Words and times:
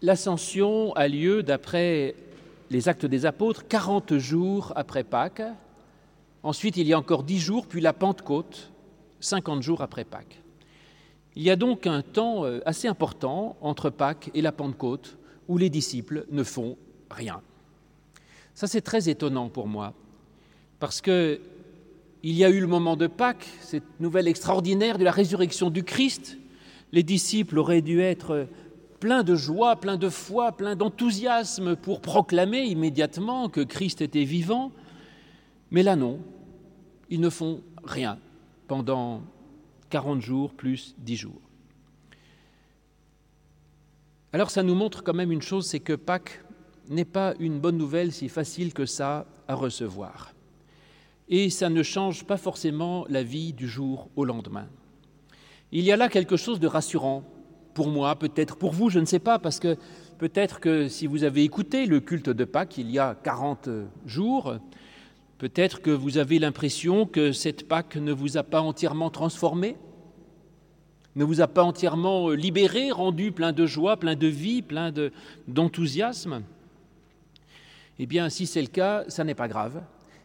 L'ascension 0.00 0.92
a 0.92 1.08
lieu, 1.08 1.42
d'après 1.42 2.14
les 2.70 2.88
actes 2.88 3.06
des 3.06 3.26
apôtres, 3.26 3.66
40 3.66 4.16
jours 4.18 4.72
après 4.76 5.02
Pâques. 5.02 5.42
Ensuite, 6.44 6.76
il 6.76 6.86
y 6.86 6.92
a 6.92 6.98
encore 6.98 7.24
10 7.24 7.38
jours, 7.40 7.66
puis 7.66 7.80
la 7.80 7.92
Pentecôte, 7.92 8.70
50 9.18 9.60
jours 9.60 9.82
après 9.82 10.04
Pâques. 10.04 10.40
Il 11.34 11.42
y 11.42 11.50
a 11.50 11.56
donc 11.56 11.88
un 11.88 12.02
temps 12.02 12.44
euh, 12.44 12.60
assez 12.64 12.86
important 12.86 13.56
entre 13.60 13.90
Pâques 13.90 14.30
et 14.34 14.42
la 14.42 14.52
Pentecôte 14.52 15.18
où 15.48 15.58
les 15.58 15.70
disciples 15.70 16.26
ne 16.30 16.44
font 16.44 16.76
rien. 17.10 17.40
Ça, 18.54 18.68
c'est 18.68 18.80
très 18.80 19.08
étonnant 19.08 19.48
pour 19.48 19.66
moi, 19.66 19.94
parce 20.78 21.00
que 21.00 21.40
il 22.22 22.34
y 22.34 22.44
a 22.44 22.50
eu 22.50 22.60
le 22.60 22.66
moment 22.66 22.96
de 22.96 23.06
Pâques, 23.06 23.48
cette 23.60 24.00
nouvelle 24.00 24.28
extraordinaire 24.28 24.98
de 24.98 25.04
la 25.04 25.12
résurrection 25.12 25.70
du 25.70 25.84
Christ. 25.84 26.36
Les 26.92 27.04
disciples 27.04 27.58
auraient 27.58 27.82
dû 27.82 28.00
être 28.00 28.48
pleins 29.00 29.22
de 29.22 29.34
joie, 29.34 29.76
pleins 29.76 29.96
de 29.96 30.08
foi, 30.08 30.52
pleins 30.52 30.76
d'enthousiasme 30.76 31.76
pour 31.76 32.00
proclamer 32.00 32.64
immédiatement 32.64 33.48
que 33.48 33.60
Christ 33.60 34.00
était 34.00 34.24
vivant. 34.24 34.72
Mais 35.70 35.82
là, 35.82 35.96
non, 35.96 36.20
ils 37.10 37.20
ne 37.20 37.30
font 37.30 37.62
rien 37.84 38.18
pendant 38.66 39.22
40 39.90 40.20
jours 40.20 40.52
plus 40.52 40.94
10 40.98 41.16
jours. 41.16 41.40
Alors 44.32 44.50
ça 44.50 44.62
nous 44.62 44.74
montre 44.74 45.02
quand 45.02 45.14
même 45.14 45.32
une 45.32 45.42
chose, 45.42 45.66
c'est 45.66 45.80
que 45.80 45.94
Pâques 45.94 46.44
n'est 46.90 47.06
pas 47.06 47.34
une 47.38 47.60
bonne 47.60 47.78
nouvelle 47.78 48.12
si 48.12 48.28
facile 48.28 48.74
que 48.74 48.84
ça 48.84 49.26
à 49.46 49.54
recevoir. 49.54 50.32
Et 51.28 51.50
ça 51.50 51.68
ne 51.68 51.82
change 51.82 52.24
pas 52.24 52.36
forcément 52.36 53.06
la 53.08 53.22
vie 53.22 53.52
du 53.52 53.68
jour 53.68 54.08
au 54.16 54.24
lendemain. 54.24 54.66
Il 55.72 55.84
y 55.84 55.92
a 55.92 55.96
là 55.96 56.08
quelque 56.08 56.36
chose 56.36 56.60
de 56.60 56.66
rassurant 56.66 57.22
pour 57.78 57.90
moi, 57.90 58.16
peut-être 58.16 58.56
pour 58.56 58.72
vous, 58.72 58.90
je 58.90 58.98
ne 58.98 59.04
sais 59.04 59.20
pas, 59.20 59.38
parce 59.38 59.60
que 59.60 59.76
peut-être 60.18 60.58
que 60.58 60.88
si 60.88 61.06
vous 61.06 61.22
avez 61.22 61.44
écouté 61.44 61.86
le 61.86 62.00
culte 62.00 62.28
de 62.28 62.44
Pâques 62.44 62.76
il 62.76 62.90
y 62.90 62.98
a 62.98 63.14
40 63.22 63.68
jours, 64.04 64.56
peut-être 65.38 65.80
que 65.80 65.92
vous 65.92 66.18
avez 66.18 66.40
l'impression 66.40 67.06
que 67.06 67.30
cette 67.30 67.68
Pâques 67.68 67.94
ne 67.94 68.10
vous 68.10 68.36
a 68.36 68.42
pas 68.42 68.62
entièrement 68.62 69.10
transformé, 69.10 69.76
ne 71.14 71.22
vous 71.22 71.40
a 71.40 71.46
pas 71.46 71.62
entièrement 71.62 72.30
libéré, 72.30 72.90
rendu 72.90 73.30
plein 73.30 73.52
de 73.52 73.64
joie, 73.64 73.96
plein 73.96 74.16
de 74.16 74.26
vie, 74.26 74.60
plein 74.60 74.92
d'enthousiasme. 75.46 76.42
eh 78.00 78.06
bien, 78.06 78.28
si 78.28 78.46
c'est 78.46 78.62
le 78.62 78.66
cas, 78.66 79.04
ça 79.06 79.22
n'est 79.22 79.36
pas 79.36 79.46
grave. 79.46 79.84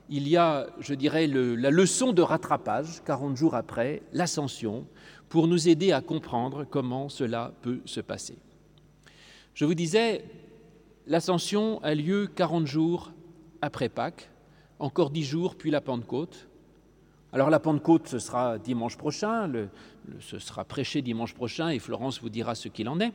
Il 0.09 0.27
y 0.27 0.37
a, 0.37 0.65
je 0.79 0.95
dirais, 0.95 1.27
la 1.27 1.69
leçon 1.69 2.13
de 2.13 2.23
rattrapage, 2.23 3.03
40 3.05 3.37
jours 3.37 3.53
après, 3.53 4.01
l'ascension, 4.11 4.87
pour 5.33 5.47
nous 5.47 5.67
aider 5.67 5.91
à 5.91 6.01
comprendre 6.01 6.63
comment 6.63 7.09
cela 7.09 7.53
peut 7.63 7.81
se 7.85 8.01
passer. 8.01 8.37
Je 9.55 9.65
vous 9.65 9.73
disais, 9.73 10.23
l'ascension 11.07 11.81
a 11.81 11.95
lieu 11.95 12.27
40 12.27 12.67
jours 12.67 13.11
après 13.59 13.89
Pâques, 13.89 14.29
encore 14.77 15.09
10 15.09 15.23
jours 15.23 15.55
puis 15.55 15.71
la 15.71 15.81
Pentecôte. 15.81 16.47
Alors 17.31 17.49
la 17.49 17.59
Pentecôte, 17.59 18.07
ce 18.09 18.19
sera 18.19 18.59
dimanche 18.59 18.95
prochain, 18.95 19.51
ce 20.19 20.37
sera 20.37 20.65
prêché 20.65 21.01
dimanche 21.01 21.33
prochain 21.33 21.69
et 21.69 21.79
Florence 21.79 22.21
vous 22.21 22.29
dira 22.29 22.53
ce 22.53 22.67
qu'il 22.67 22.87
en 22.87 22.99
est. 22.99 23.11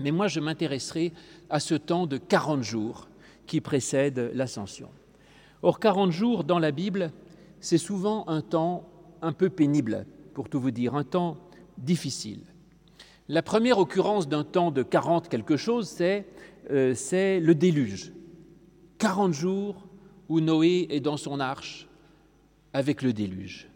Mais 0.00 0.10
moi, 0.10 0.26
je 0.26 0.40
m'intéresserai 0.40 1.12
à 1.48 1.60
ce 1.60 1.76
temps 1.76 2.08
de 2.08 2.16
40 2.16 2.64
jours 2.64 3.06
qui 3.46 3.60
précède 3.60 4.32
l'ascension. 4.34 4.88
Or, 5.62 5.78
40 5.78 6.10
jours 6.10 6.42
dans 6.42 6.58
la 6.58 6.72
Bible, 6.72 7.12
c'est 7.60 7.78
souvent 7.78 8.26
un 8.26 8.40
temps 8.40 8.88
un 9.22 9.32
peu 9.32 9.48
pénible 9.48 10.06
pour 10.34 10.48
tout 10.48 10.60
vous 10.60 10.70
dire, 10.70 10.94
un 10.94 11.04
temps 11.04 11.38
difficile. 11.78 12.40
La 13.28 13.42
première 13.42 13.78
occurrence 13.78 14.28
d'un 14.28 14.44
temps 14.44 14.70
de 14.70 14.82
40 14.82 15.28
quelque 15.28 15.56
chose, 15.56 15.88
c'est 15.88 16.26
euh, 16.70 16.94
le 17.40 17.52
déluge. 17.54 18.12
40 18.98 19.32
jours 19.32 19.76
où 20.28 20.40
Noé 20.40 20.86
est 20.90 21.00
dans 21.00 21.16
son 21.16 21.40
arche 21.40 21.88
avec 22.72 23.02
le 23.02 23.12
déluge. 23.12 23.68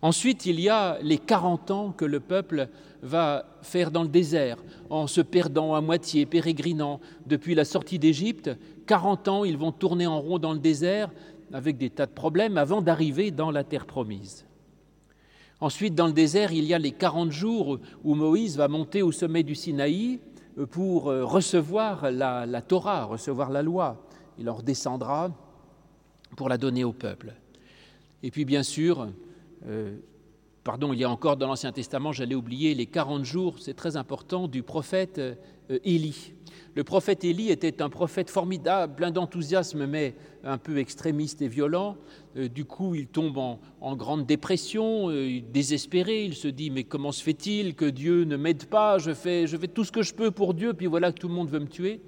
Ensuite, 0.00 0.46
il 0.46 0.60
y 0.60 0.68
a 0.68 0.98
les 1.02 1.18
40 1.18 1.70
ans 1.70 1.92
que 1.92 2.04
le 2.04 2.20
peuple 2.20 2.68
va 3.02 3.46
faire 3.62 3.90
dans 3.90 4.02
le 4.02 4.08
désert, 4.08 4.58
en 4.90 5.06
se 5.06 5.20
perdant 5.20 5.74
à 5.74 5.80
moitié, 5.80 6.26
pérégrinant. 6.26 7.00
Depuis 7.26 7.54
la 7.54 7.64
sortie 7.64 7.98
d'Égypte, 7.98 8.50
40 8.86 9.28
ans, 9.28 9.44
ils 9.44 9.56
vont 9.56 9.72
tourner 9.72 10.06
en 10.06 10.20
rond 10.20 10.38
dans 10.38 10.52
le 10.52 10.58
désert 10.58 11.10
avec 11.52 11.78
des 11.78 11.90
tas 11.90 12.06
de 12.06 12.12
problèmes 12.12 12.58
avant 12.58 12.82
d'arriver 12.82 13.30
dans 13.30 13.50
la 13.50 13.64
terre 13.64 13.86
promise. 13.86 14.44
Ensuite, 15.60 15.94
dans 15.94 16.06
le 16.06 16.12
désert, 16.12 16.52
il 16.52 16.64
y 16.64 16.74
a 16.74 16.78
les 16.78 16.92
40 16.92 17.30
jours 17.30 17.78
où 18.02 18.14
Moïse 18.14 18.56
va 18.56 18.68
monter 18.68 19.02
au 19.02 19.12
sommet 19.12 19.42
du 19.42 19.54
Sinaï 19.54 20.20
euh, 20.58 20.66
pour 20.66 21.08
euh, 21.08 21.24
recevoir 21.24 22.10
la, 22.10 22.62
Torah, 22.62 23.04
recevoir 23.04 23.50
la 23.50 23.62
loi. 23.62 24.06
Il 24.38 24.50
en 24.50 24.54
redescendra 24.54 25.30
pour 26.36 26.48
la 26.48 26.58
donner 26.58 26.84
au 26.84 26.92
peuple. 26.92 27.34
Et 28.22 28.30
puis, 28.30 28.44
bien 28.44 28.62
sûr, 28.62 29.08
euh, 29.66 29.96
pardon, 30.64 30.92
il 30.92 30.98
y 30.98 31.04
a 31.04 31.10
encore 31.10 31.36
dans 31.36 31.46
l'Ancien 31.46 31.72
Testament, 31.72 32.12
j'allais 32.12 32.34
oublier, 32.34 32.74
les 32.74 32.86
40 32.86 33.24
jours, 33.24 33.56
c'est 33.60 33.74
très 33.74 33.96
important, 33.96 34.48
du 34.48 34.62
prophète 34.62 35.20
Élie. 35.68 36.33
Le 36.76 36.82
prophète 36.82 37.22
Élie 37.22 37.50
était 37.50 37.82
un 37.82 37.88
prophète 37.88 38.30
formidable, 38.30 38.96
plein 38.96 39.12
d'enthousiasme, 39.12 39.86
mais 39.86 40.16
un 40.42 40.58
peu 40.58 40.78
extrémiste 40.78 41.40
et 41.40 41.46
violent. 41.46 41.96
Euh, 42.36 42.48
du 42.48 42.64
coup, 42.64 42.96
il 42.96 43.06
tombe 43.06 43.38
en, 43.38 43.96
grande 43.96 44.26
dépression, 44.26 45.08
euh, 45.08 45.40
désespéré. 45.52 46.24
Il 46.24 46.34
se 46.34 46.48
dit 46.48 46.70
Mais 46.70 46.82
comment 46.82 47.12
se 47.12 47.22
fait-il 47.22 47.76
que 47.76 47.84
Dieu 47.84 48.24
ne 48.24 48.36
m'aide 48.36 48.64
pas? 48.64 48.98
Je 48.98 49.14
fais, 49.14 49.46
je 49.46 49.56
fais 49.56 49.68
tout 49.68 49.84
ce 49.84 49.92
que 49.92 50.02
je 50.02 50.14
peux 50.14 50.32
pour 50.32 50.52
Dieu, 50.52 50.74
puis 50.74 50.86
voilà 50.86 51.12
que 51.12 51.20
tout 51.20 51.28
le 51.28 51.34
monde 51.34 51.48
veut 51.48 51.60
me 51.60 51.68
tuer. 51.68 52.00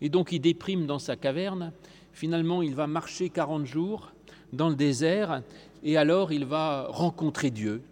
Et 0.00 0.08
donc, 0.08 0.32
il 0.32 0.40
déprime 0.40 0.86
dans 0.86 0.98
sa 0.98 1.16
caverne. 1.16 1.72
Finalement, 2.14 2.62
il 2.62 2.74
va 2.74 2.86
marcher 2.86 3.28
40 3.28 3.66
jours 3.66 4.12
dans 4.54 4.70
le 4.70 4.76
désert, 4.76 5.42
et 5.84 5.98
alors 5.98 6.32
il 6.32 6.46
va 6.46 6.86
rencontrer 6.88 7.50
Dieu, 7.50 7.82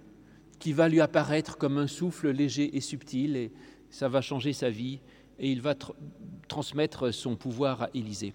qui 0.59 0.73
va 0.73 0.89
lui 0.89 1.03
apparaître 1.03 1.59
comme 1.59 1.77
un 1.77 1.87
souffle 1.87 2.31
léger 2.31 2.77
et 2.77 2.81
subtil, 2.81 3.37
et 3.37 3.53
ça 3.91 4.09
va 4.09 4.23
changer 4.23 4.55
sa 4.55 4.71
vie 4.71 5.01
et 5.39 5.51
il 5.51 5.61
va 5.61 5.75
transmettre 6.49 7.13
son 7.13 7.37
pouvoir 7.37 7.83
à 7.83 7.91
Élisée. 7.95 8.35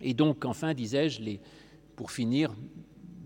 Et 0.00 0.14
donc, 0.14 0.44
enfin, 0.44 0.74
disais-je, 0.74 1.20
pour 1.94 2.10
finir, 2.10 2.54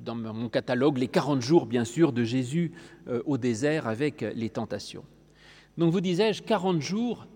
dans 0.04 0.14
mon 0.14 0.48
catalogue, 0.48 0.98
les 0.98 1.08
40 1.08 1.42
jours, 1.42 1.66
bien 1.66 1.84
sûr, 1.84 2.12
de 2.12 2.24
Jésus 2.24 2.72
euh, 3.08 3.22
au 3.26 3.38
désert 3.38 3.86
avec 3.86 4.22
les 4.22 4.50
tentations. 4.50 5.04
Donc, 5.76 5.92
vous 5.92 6.00
disais-je, 6.00 6.42
40 6.42 6.80
jours, 6.80 7.26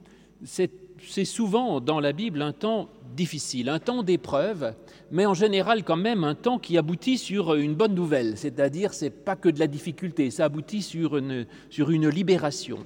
c'est 0.44 1.24
souvent 1.24 1.80
dans 1.80 2.00
la 2.00 2.12
Bible 2.12 2.42
un 2.42 2.52
temps 2.52 2.88
difficile, 3.16 3.68
un 3.68 3.78
temps 3.78 4.02
d'épreuve, 4.02 4.74
mais 5.10 5.26
en 5.26 5.34
général 5.34 5.84
quand 5.84 5.96
même 5.96 6.24
un 6.24 6.34
temps 6.34 6.58
qui 6.58 6.76
aboutit 6.76 7.18
sur 7.18 7.54
une 7.54 7.74
bonne 7.74 7.94
nouvelle, 7.94 8.36
c'est-à-dire 8.36 8.92
c'est 8.92 9.10
pas 9.10 9.36
que 9.36 9.48
de 9.48 9.60
la 9.60 9.66
difficulté, 9.66 10.30
ça 10.30 10.46
aboutit 10.46 10.82
sur 10.82 11.16
une, 11.16 11.46
sur 11.70 11.90
une 11.90 12.08
libération. 12.08 12.78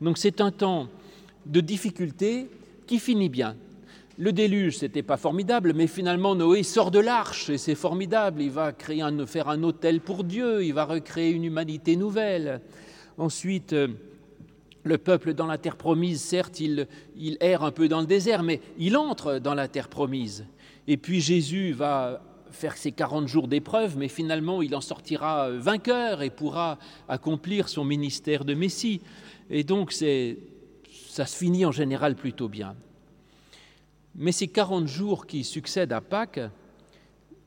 Donc 0.00 0.18
c'est 0.18 0.40
un 0.40 0.50
temps 0.50 0.88
de 1.46 1.60
difficultés 1.60 2.48
qui 2.86 2.98
finit 2.98 3.28
bien. 3.28 3.56
Le 4.16 4.32
déluge, 4.32 4.78
c'était 4.78 5.02
pas 5.02 5.16
formidable, 5.16 5.72
mais 5.74 5.88
finalement 5.88 6.36
Noé 6.36 6.62
sort 6.62 6.92
de 6.92 7.00
l'arche 7.00 7.50
et 7.50 7.58
c'est 7.58 7.74
formidable. 7.74 8.42
Il 8.42 8.50
va 8.50 8.72
créer 8.72 9.02
un, 9.02 9.26
faire 9.26 9.48
un 9.48 9.62
hôtel 9.64 10.00
pour 10.00 10.22
Dieu, 10.22 10.64
il 10.64 10.72
va 10.72 10.84
recréer 10.84 11.30
une 11.30 11.44
humanité 11.44 11.96
nouvelle. 11.96 12.60
Ensuite, 13.18 13.72
euh, 13.72 13.88
le 14.84 14.98
peuple 14.98 15.34
dans 15.34 15.46
la 15.46 15.58
terre 15.58 15.76
promise, 15.76 16.20
certes, 16.20 16.60
il, 16.60 16.86
il 17.16 17.36
erre 17.40 17.64
un 17.64 17.72
peu 17.72 17.88
dans 17.88 18.00
le 18.00 18.06
désert, 18.06 18.44
mais 18.44 18.60
il 18.78 18.96
entre 18.96 19.38
dans 19.40 19.54
la 19.54 19.66
terre 19.66 19.88
promise. 19.88 20.46
Et 20.86 20.96
puis 20.96 21.20
Jésus 21.20 21.72
va 21.72 22.22
faire 22.52 22.76
ses 22.76 22.92
40 22.92 23.26
jours 23.26 23.48
d'épreuve, 23.48 23.96
mais 23.98 24.08
finalement 24.08 24.62
il 24.62 24.76
en 24.76 24.80
sortira 24.80 25.50
vainqueur 25.50 26.22
et 26.22 26.30
pourra 26.30 26.78
accomplir 27.08 27.68
son 27.68 27.84
ministère 27.84 28.44
de 28.44 28.54
Messie. 28.54 29.00
Et 29.50 29.64
donc 29.64 29.90
c'est 29.90 30.38
ça 31.14 31.26
se 31.26 31.36
finit 31.36 31.64
en 31.64 31.70
général 31.70 32.16
plutôt 32.16 32.48
bien. 32.48 32.74
Mais 34.16 34.32
ces 34.32 34.48
40 34.48 34.88
jours 34.88 35.28
qui 35.28 35.44
succèdent 35.44 35.92
à 35.92 36.00
Pâques, 36.00 36.40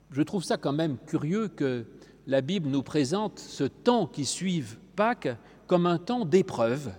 je 0.10 0.22
trouve 0.22 0.46
ça 0.46 0.56
quand 0.56 0.72
même 0.72 0.98
curieux 1.06 1.50
que 1.50 1.86
la 2.28 2.40
Bible 2.40 2.70
nous 2.70 2.82
présente 2.82 3.40
ce 3.40 3.66
temps 3.66 4.08
qui 4.08 4.24
suit 4.24 4.64
Pâques 4.96 5.36
comme 5.68 5.86
un 5.86 5.98
temps 5.98 6.24
d'épreuve 6.24 6.94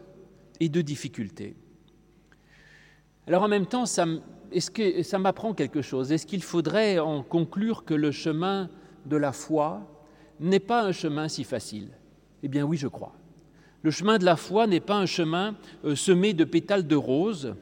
et 0.61 0.69
de 0.69 0.83
difficulté. 0.83 1.57
Alors 3.27 3.45
en 3.45 3.49
même 3.49 3.65
temps, 3.65 3.85
est-ce 4.53 4.71
que 4.71 5.03
ça 5.03 5.19
m'apprend 5.19 5.55
quelque 5.55 5.81
chose? 5.81 6.13
Est-ce 6.13 6.27
qu'il 6.27 6.43
faudrait 6.43 6.99
en 6.99 7.23
conclure 7.23 7.87
que 7.87 7.95
le 7.95 8.13
chemin 8.13 8.69
de 9.07 9.17
la 9.17 9.33
foi 9.33 9.81
n'est 10.39 10.61
pas 10.61 10.83
un 10.83 10.93
chemin 10.93 11.29
si 11.29 11.45
facile? 11.45 11.89
Eh 12.43 12.49
bien 12.49 12.65
oui, 12.65 12.77
je 12.77 12.89
crois. 12.89 13.18
Le 13.83 13.91
chemin 13.91 14.19
de 14.19 14.25
la 14.25 14.37
foi 14.37 14.67
n'est 14.67 14.81
pas 14.81 14.97
un 14.97 15.07
chemin 15.07 15.55
euh, 15.85 15.95
semé 15.95 16.33
de 16.33 16.45
pétales 16.45 16.87
de 16.87 16.97
rose, 16.97 17.55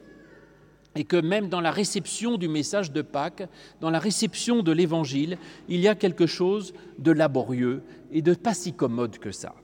et 0.97 1.05
que 1.05 1.17
même 1.17 1.49
dans 1.49 1.61
la 1.61 1.71
réception 1.71 2.39
du 2.39 2.49
message 2.49 2.91
de 2.91 3.03
Pâques, 3.03 3.47
dans 3.81 3.91
la 3.91 3.99
réception 3.99 4.63
de 4.63 4.73
l'Évangile, 4.73 5.37
il 5.69 5.81
y 5.81 5.89
a 5.89 5.95
quelque 5.95 6.27
chose 6.27 6.73
de 6.99 7.13
laborieux 7.13 7.83
et 8.11 8.23
de 8.23 8.35
pas 8.35 8.55
si 8.55 8.73
commode 8.73 9.19
que 9.19 9.31
ça. 9.31 9.55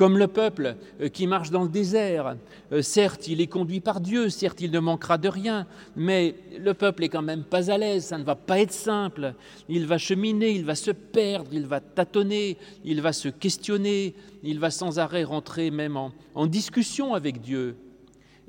Comme 0.00 0.16
le 0.16 0.28
peuple 0.28 0.76
euh, 1.02 1.08
qui 1.08 1.26
marche 1.26 1.50
dans 1.50 1.62
le 1.62 1.68
désert, 1.68 2.34
euh, 2.72 2.80
certes, 2.80 3.28
il 3.28 3.42
est 3.42 3.48
conduit 3.48 3.80
par 3.80 4.00
Dieu, 4.00 4.30
certes, 4.30 4.62
il 4.62 4.70
ne 4.70 4.80
manquera 4.80 5.18
de 5.18 5.28
rien, 5.28 5.66
mais 5.94 6.36
le 6.58 6.72
peuple 6.72 7.04
est 7.04 7.10
quand 7.10 7.20
même 7.20 7.44
pas 7.44 7.70
à 7.70 7.76
l'aise, 7.76 8.06
ça 8.06 8.16
ne 8.16 8.24
va 8.24 8.34
pas 8.34 8.60
être 8.60 8.72
simple. 8.72 9.34
Il 9.68 9.86
va 9.86 9.98
cheminer, 9.98 10.52
il 10.52 10.64
va 10.64 10.74
se 10.74 10.90
perdre, 10.90 11.50
il 11.52 11.66
va 11.66 11.80
tâtonner, 11.80 12.56
il 12.82 13.02
va 13.02 13.12
se 13.12 13.28
questionner, 13.28 14.14
il 14.42 14.58
va 14.58 14.70
sans 14.70 14.98
arrêt 14.98 15.22
rentrer 15.22 15.70
même 15.70 15.98
en, 15.98 16.12
en 16.34 16.46
discussion 16.46 17.12
avec 17.12 17.42
Dieu. 17.42 17.76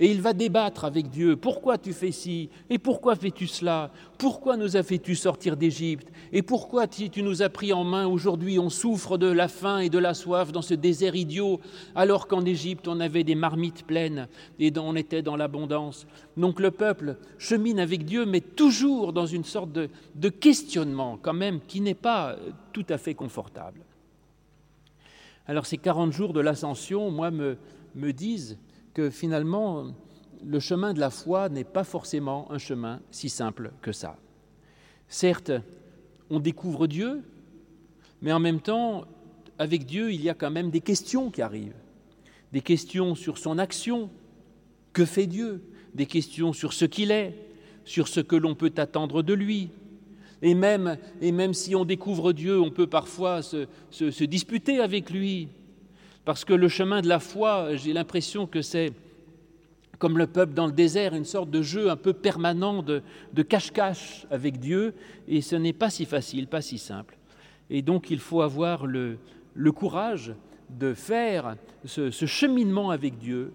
Et 0.03 0.09
il 0.09 0.19
va 0.19 0.33
débattre 0.33 0.83
avec 0.83 1.11
Dieu. 1.11 1.35
Pourquoi 1.35 1.77
tu 1.77 1.93
fais 1.93 2.11
ci? 2.11 2.49
Et 2.71 2.79
pourquoi 2.79 3.15
fais-tu 3.15 3.45
cela? 3.45 3.91
Pourquoi 4.17 4.57
nous 4.57 4.75
as 4.75 4.81
fait-tu 4.81 5.13
sortir 5.13 5.55
d'Égypte? 5.55 6.11
Et 6.33 6.41
pourquoi 6.41 6.87
tu 6.87 7.21
nous 7.21 7.43
as 7.43 7.49
pris 7.49 7.71
en 7.71 7.83
main? 7.83 8.07
Aujourd'hui 8.07 8.57
On 8.57 8.71
souffre 8.71 9.19
de 9.19 9.27
la 9.27 9.47
faim 9.47 9.77
et 9.77 9.91
de 9.91 9.99
la 9.99 10.15
soif 10.15 10.51
dans 10.51 10.63
ce 10.63 10.73
désert 10.73 11.15
idiot, 11.15 11.59
alors 11.93 12.27
qu'en 12.27 12.43
Égypte 12.43 12.87
on 12.87 12.99
avait 12.99 13.23
des 13.23 13.35
marmites 13.35 13.85
pleines 13.85 14.27
et 14.57 14.73
on 14.75 14.95
était 14.95 15.21
dans 15.21 15.35
l'abondance. 15.35 16.07
Donc 16.35 16.59
le 16.59 16.71
peuple 16.71 17.17
chemine 17.37 17.79
avec 17.79 18.03
Dieu, 18.03 18.25
mais 18.25 18.41
toujours 18.41 19.13
dans 19.13 19.27
une 19.27 19.43
sorte 19.43 19.71
de, 19.71 20.29
questionnement 20.29 21.19
quand 21.21 21.33
même 21.33 21.59
qui 21.67 21.79
n'est 21.79 21.93
pas 21.93 22.37
tout 22.73 22.85
à 22.89 22.97
fait 22.97 23.13
confortable. 23.13 23.81
Alors 25.45 25.67
ces 25.67 25.77
40 25.77 26.11
jours 26.11 26.33
de 26.33 26.39
l'ascension, 26.39 27.11
moi, 27.11 27.29
me 27.29 28.13
disent 28.13 28.57
que 28.93 29.09
finalement, 29.09 29.93
le 30.45 30.59
chemin 30.59 30.93
de 30.93 30.99
la 30.99 31.09
foi 31.09 31.49
n'est 31.49 31.63
pas 31.63 31.83
forcément 31.83 32.51
un 32.51 32.57
chemin 32.57 32.99
si 33.11 33.29
simple 33.29 33.71
que 33.81 33.91
ça. 33.91 34.17
Certes, 35.07 35.51
on 36.29 36.39
découvre 36.39 36.87
Dieu, 36.87 37.23
mais 38.21 38.31
en 38.31 38.39
même 38.39 38.61
temps, 38.61 39.05
avec 39.59 39.85
Dieu, 39.85 40.11
il 40.11 40.21
y 40.21 40.29
a 40.29 40.33
quand 40.33 40.51
même 40.51 40.71
des 40.71 40.81
questions 40.81 41.29
qui 41.29 41.41
arrivent. 41.41 41.75
Des 42.51 42.61
questions 42.61 43.15
sur 43.15 43.37
son 43.37 43.57
action, 43.57 44.09
que 44.93 45.05
fait 45.05 45.27
Dieu, 45.27 45.63
des 45.93 46.05
questions 46.05 46.53
sur 46.53 46.73
ce 46.73 46.85
qu'il 46.85 47.11
est, 47.11 47.35
sur 47.85 48.07
ce 48.07 48.19
que 48.19 48.35
l'on 48.35 48.55
peut 48.55 48.73
attendre 48.77 49.23
de 49.23 49.33
lui. 49.33 49.69
Et 50.41 50.55
même, 50.55 50.97
si 51.53 51.75
on 51.75 51.85
découvre 51.85 52.33
Dieu, 52.33 52.59
on 52.59 52.71
peut 52.71 52.87
parfois 52.87 53.41
se 53.41 54.23
disputer 54.23 54.79
avec 54.79 55.11
lui, 55.11 55.49
parce 56.25 56.45
que 56.45 56.53
le 56.53 56.67
chemin 56.67 57.01
de 57.01 57.07
la 57.07 57.19
foi, 57.19 57.75
j'ai 57.75 57.93
l'impression 57.93 58.47
que 58.47 58.61
c'est 58.61 58.93
comme 59.97 60.17
le 60.17 60.25
peuple 60.27 60.53
dans 60.53 60.65
le 60.65 60.71
désert, 60.71 61.13
une 61.13 61.25
sorte 61.25 61.51
de 61.51 61.61
jeu 61.61 61.91
un 61.91 61.95
peu 61.95 62.13
permanent 62.13 62.81
de 62.81 63.41
cache-cache 63.43 64.25
avec 64.31 64.59
Dieu, 64.59 64.95
et 65.27 65.41
ce 65.41 65.55
n'est 65.55 65.73
pas 65.73 65.91
si 65.91 66.05
facile, 66.05 66.47
pas 66.47 66.61
si 66.61 66.79
simple. 66.79 67.17
Et 67.69 67.81
donc 67.81 68.09
il 68.09 68.19
faut 68.19 68.41
avoir 68.41 68.85
le, 68.85 69.17
courage 69.73 70.33
de 70.69 70.93
faire 70.93 71.55
ce, 71.85 72.11
ce, 72.11 72.25
cheminement 72.25 72.89
avec 72.89 73.17
Dieu, 73.17 73.53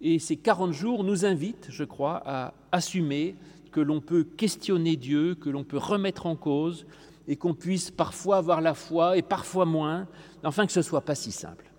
et 0.00 0.18
ces 0.18 0.36
40 0.36 0.72
jours 0.72 1.04
nous 1.04 1.24
invitent, 1.24 1.68
je 1.68 1.84
crois, 1.84 2.22
à 2.26 2.54
assumer 2.72 3.36
que 3.70 3.80
l'on 3.80 4.00
peut 4.00 4.24
questionner 4.24 4.96
Dieu, 4.96 5.34
que 5.34 5.48
l'on 5.48 5.62
peut 5.62 5.78
remettre 5.78 6.26
en 6.26 6.36
cause, 6.36 6.86
et 7.28 7.36
qu'on 7.36 7.54
puisse 7.54 7.90
parfois 7.90 8.38
avoir 8.38 8.60
la 8.60 8.74
foi 8.74 9.16
et 9.16 9.22
parfois 9.22 9.64
moins, 9.64 10.08
enfin 10.42 10.66
que 10.66 10.72
ce 10.72 10.80
ne 10.80 10.84
soit 10.84 11.02
pas 11.02 11.14
si 11.14 11.30
simple. 11.30 11.71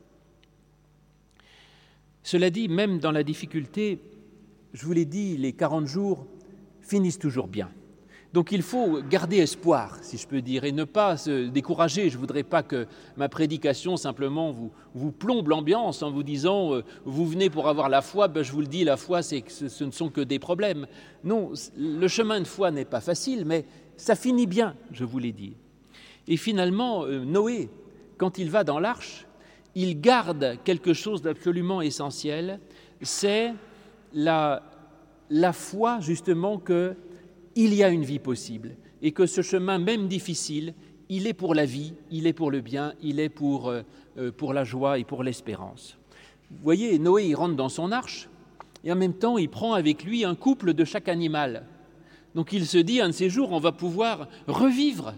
Cela 2.24 2.50
dit, 2.50 2.70
même 2.70 3.00
dans 3.00 3.12
la 3.12 3.24
difficulté, 3.24 4.00
je 4.74 4.86
vous 4.86 4.94
l'ai 4.94 5.06
dit, 5.06 5.38
les 5.38 5.54
40 5.54 5.86
jours 5.86 6.26
finissent 6.82 7.20
toujours 7.20 7.48
bien. 7.48 7.70
Donc 8.34 8.52
il 8.52 8.64
faut 8.64 9.00
garder 9.08 9.38
espoir, 9.38 10.00
si 10.02 10.18
je 10.18 10.28
peux 10.28 10.42
dire, 10.42 10.64
et 10.64 10.72
ne 10.72 10.86
pas 10.86 11.18
se 11.18 11.48
décourager. 11.48 12.10
Je 12.10 12.16
ne 12.16 12.20
voudrais 12.20 12.42
pas 12.42 12.64
que 12.64 12.88
ma 13.16 13.30
prédication 13.30 13.96
simplement 13.96 14.52
vous, 14.96 15.12
plombe 15.12 15.50
l'ambiance 15.50 16.02
en 16.02 16.10
vous 16.10 16.24
disant 16.24 16.74
euh, 16.74 16.84
vous 17.06 17.28
venez 17.28 17.52
pour 17.52 17.70
avoir 17.70 17.90
la 17.90 18.02
foi, 18.02 18.28
ben, 18.28 18.42
je 18.42 18.52
vous 18.52 18.62
le 18.62 18.68
dis, 18.68 18.84
la 18.84 18.98
foi, 18.98 19.22
c'est 19.22 19.44
ce, 19.48 19.70
ce 19.70 19.84
ne 19.84 19.92
sont 19.92 20.10
que 20.10 20.22
des 20.22 20.40
problèmes. 20.40 20.88
Non, 21.24 21.52
le 21.78 22.08
chemin 22.08 22.40
de 22.40 22.48
foi 22.48 22.72
n'est 22.72 22.86
pas 22.86 23.02
facile, 23.02 23.46
mais 23.46 23.66
ça 23.98 24.16
finit 24.16 24.48
bien, 24.48 24.76
je 24.92 25.06
vous 25.06 25.20
l'ai 25.20 25.32
dit. 25.32 25.54
Et 26.28 26.38
finalement, 26.38 27.04
euh, 27.04 27.24
Noé, 27.24 27.70
quand 28.18 28.40
il 28.40 28.50
va 28.50 28.64
dans 28.64 28.80
l'arche, 28.80 29.28
il 29.76 30.00
garde 30.00 30.58
quelque 30.64 30.94
chose 30.94 31.22
d'absolument 31.22 31.82
essentiel, 31.82 32.60
c'est 33.02 33.54
la, 34.14 34.64
la 35.30 35.54
foi 35.54 36.00
justement 36.00 36.60
qu'il 36.60 37.74
y 37.74 37.84
a 37.84 37.90
une 37.90 38.04
vie 38.04 38.20
possible 38.20 38.76
et 39.02 39.12
que 39.12 39.26
ce 39.26 39.42
chemin, 39.42 39.80
même 39.80 40.08
difficile, 40.08 40.74
il 41.10 41.28
est 41.28 41.34
pour 41.34 41.54
la 41.54 41.66
vie, 41.66 41.94
il 42.10 42.26
est 42.28 42.34
pour 42.34 42.50
le 42.50 42.62
bien, 42.62 42.94
il 43.02 43.20
est 43.20 43.30
pour, 43.30 43.70
euh, 43.70 43.84
pour 44.38 44.54
la 44.54 44.64
joie 44.64 44.98
et 45.00 45.04
pour 45.04 45.24
l'espérance. 45.24 45.98
Vous 46.50 46.64
voyez, 46.64 46.98
Noé, 47.00 47.26
il 47.26 47.36
rentre 47.36 47.56
dans 47.56 47.70
son 47.70 47.92
arche 47.92 48.30
et 48.84 48.92
en 48.92 48.96
même 48.96 49.14
temps, 49.14 49.38
il 49.38 49.50
prend 49.50 49.74
avec 49.74 50.04
lui 50.04 50.24
un 50.24 50.36
couple 50.36 50.74
de 50.74 50.86
chaque 50.86 51.10
animal. 51.10 51.66
Donc 52.36 52.54
il 52.54 52.66
se 52.66 52.78
dit, 52.78 53.02
un 53.02 53.10
de 53.10 53.14
ces 53.14 53.30
jours, 53.30 53.52
on 53.52 53.60
va 53.60 53.72
pouvoir 53.72 54.28
revivre. 54.48 55.14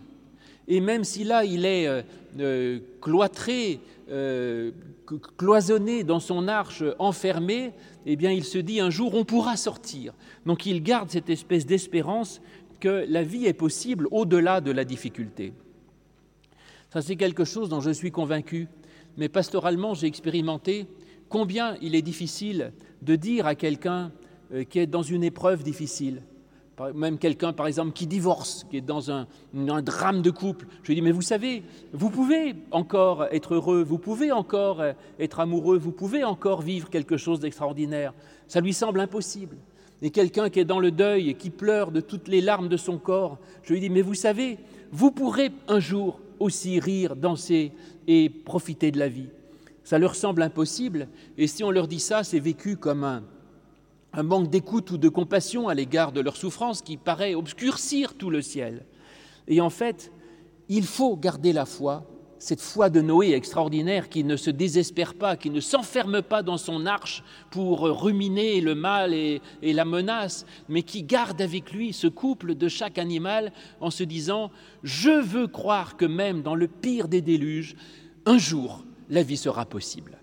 Et 0.68 0.80
même 0.80 1.04
si 1.04 1.24
là, 1.24 1.46
il 1.46 1.66
est 1.66 1.88
euh, 1.88 2.02
euh 2.40 2.80
cloîtré, 3.02 3.80
euh, 4.10 4.72
cloisonné 5.38 6.04
dans 6.04 6.20
son 6.20 6.48
arche, 6.48 6.84
enfermé, 6.98 7.72
eh 8.06 8.16
bien, 8.16 8.32
il 8.32 8.44
se 8.44 8.58
dit 8.58 8.80
un 8.80 8.90
jour 8.90 9.14
on 9.14 9.26
pourra 9.26 9.58
sortir. 9.58 10.14
Donc, 10.46 10.66
il 10.66 10.82
garde 10.82 11.10
cette 11.10 11.30
espèce 11.30 11.66
d'espérance 11.66 12.42
que 12.80 13.06
la 13.08 13.24
vie 13.24 13.46
est 13.46 13.54
possible 13.54 14.08
au-delà 14.12 14.62
de 14.62 14.72
la 14.72 14.86
difficulté. 14.86 15.54
Ça, 16.92 17.02
c'est 17.02 17.16
quelque 17.16 17.46
chose 17.46 17.70
dont 17.70 17.82
je 17.82 17.92
suis 17.92 18.12
convaincu. 18.12 18.68
Mais 19.18 19.30
pastoralement, 19.30 19.94
j'ai 19.94 20.08
expérimenté 20.08 20.88
combien 21.30 21.78
il 21.82 21.96
est 21.96 22.02
difficile 22.02 22.74
de 23.02 23.16
dire 23.16 23.48
à 23.48 23.56
quelqu'un 23.56 24.12
qui 24.70 24.80
est 24.80 24.88
dans 24.88 25.04
une 25.04 25.24
épreuve 25.24 25.64
difficile, 25.64 26.22
même 26.94 27.18
quelqu'un, 27.18 27.54
par 27.54 27.68
exemple, 27.68 27.94
qui 27.94 28.08
divorce, 28.08 28.66
qui 28.70 28.78
est 28.78 28.82
dans 28.82 29.12
un, 29.12 29.28
drame 29.54 30.22
de 30.22 30.30
couple. 30.30 30.68
Je 30.84 30.88
lui 30.88 30.96
dis, 30.96 31.02
mais 31.02 31.12
vous 31.12 31.22
savez, 31.22 31.64
vous 31.94 32.10
pouvez 32.10 32.56
encore 32.72 33.26
être 33.32 33.56
heureux, 33.56 33.84
vous 33.84 33.98
pouvez 33.98 34.32
encore 34.32 34.84
être 35.20 35.40
amoureux, 35.40 35.78
vous 35.78 35.92
pouvez 35.92 36.24
encore 36.24 36.62
vivre 36.62 36.90
quelque 36.90 37.18
chose 37.18 37.40
d'extraordinaire. 37.40 38.14
Ça 38.48 38.62
lui 38.62 38.74
semble 38.74 39.00
impossible. 39.00 39.58
Et 40.02 40.12
quelqu'un 40.12 40.50
qui 40.50 40.60
est 40.60 40.66
dans 40.66 40.80
le 40.80 40.92
deuil 40.92 41.30
et 41.30 41.34
qui 41.34 41.50
pleure 41.50 41.92
de 41.92 42.02
toutes 42.02 42.28
les 42.28 42.42
larmes 42.42 42.68
de 42.68 42.78
son 42.78 42.98
corps, 42.98 43.38
je 43.64 43.74
lui 43.74 43.80
dis, 43.80 43.90
mais 43.90 44.02
vous 44.02 44.14
savez, 44.14 44.58
vous 44.92 45.12
pourrez 45.12 45.52
un 45.68 45.80
jour 45.80 46.20
aussi 46.40 46.80
rire, 46.80 47.16
danser 47.16 47.72
et 48.08 48.30
profiter 48.30 48.92
de 48.92 49.00
la 49.00 49.08
vie. 49.08 49.30
Ça 49.84 49.98
leur 49.98 50.16
semble 50.16 50.42
impossible, 50.42 51.08
et 51.38 51.48
si 51.48 51.64
on 51.64 51.72
leur 51.72 51.88
dit 51.88 52.00
ça, 52.00 52.24
c'est 52.24 52.40
vécu 52.40 52.76
comme 52.76 53.04
un, 53.04 53.24
un 54.16 54.24
manque 54.24 54.50
d'écoute 54.50 54.92
ou 54.92 54.98
de 54.98 55.10
compassion 55.10 55.68
à 55.68 55.74
l'égard 55.74 56.14
de 56.14 56.22
leur 56.22 56.38
souffrance 56.38 56.82
qui 56.82 56.96
paraît 56.96 57.36
obscurcir 57.36 58.16
tout 58.16 58.30
le 58.30 58.42
ciel. 58.42 58.86
Et 59.48 59.60
en 59.60 59.70
fait, 59.70 60.12
il 60.70 60.86
faut 60.86 61.18
garder 61.18 61.52
la 61.52 61.66
foi, 61.66 62.06
cette 62.40 62.62
foi 62.62 62.90
de 62.90 63.02
Noé 63.02 63.34
extraordinaire 63.34 64.08
qui 64.08 64.24
ne 64.24 64.38
se 64.38 64.50
désespère 64.50 65.16
pas, 65.16 65.36
qui 65.36 65.50
ne 65.50 65.60
s'enferme 65.60 66.22
pas 66.22 66.44
dans 66.44 66.58
son 66.58 66.86
arche 66.86 67.24
pour 67.52 67.82
ruminer 67.82 68.62
le 68.62 68.74
mal 68.74 69.14
et, 69.14 69.42
et, 69.62 69.74
la 69.74 69.84
menace, 69.84 70.46
mais 70.70 70.84
qui 70.84 71.04
garde 71.04 71.42
avec 71.42 71.74
lui 71.74 71.92
ce 71.92 72.08
couple 72.08 72.56
de 72.56 72.68
chaque 72.70 72.98
animal 72.98 73.52
en 73.82 73.90
se 73.90 74.04
disant, 74.04 74.50
je 74.84 75.22
veux 75.22 75.48
croire 75.48 75.98
que 75.98 76.06
même 76.06 76.42
dans 76.42 76.56
le 76.56 76.68
pire 76.68 77.10
des 77.10 77.22
déluges, 77.22 77.76
un 78.26 78.38
jour, 78.38 78.86
la 79.10 79.24
vie 79.24 79.38
sera 79.38 79.66
possible. 79.66 80.20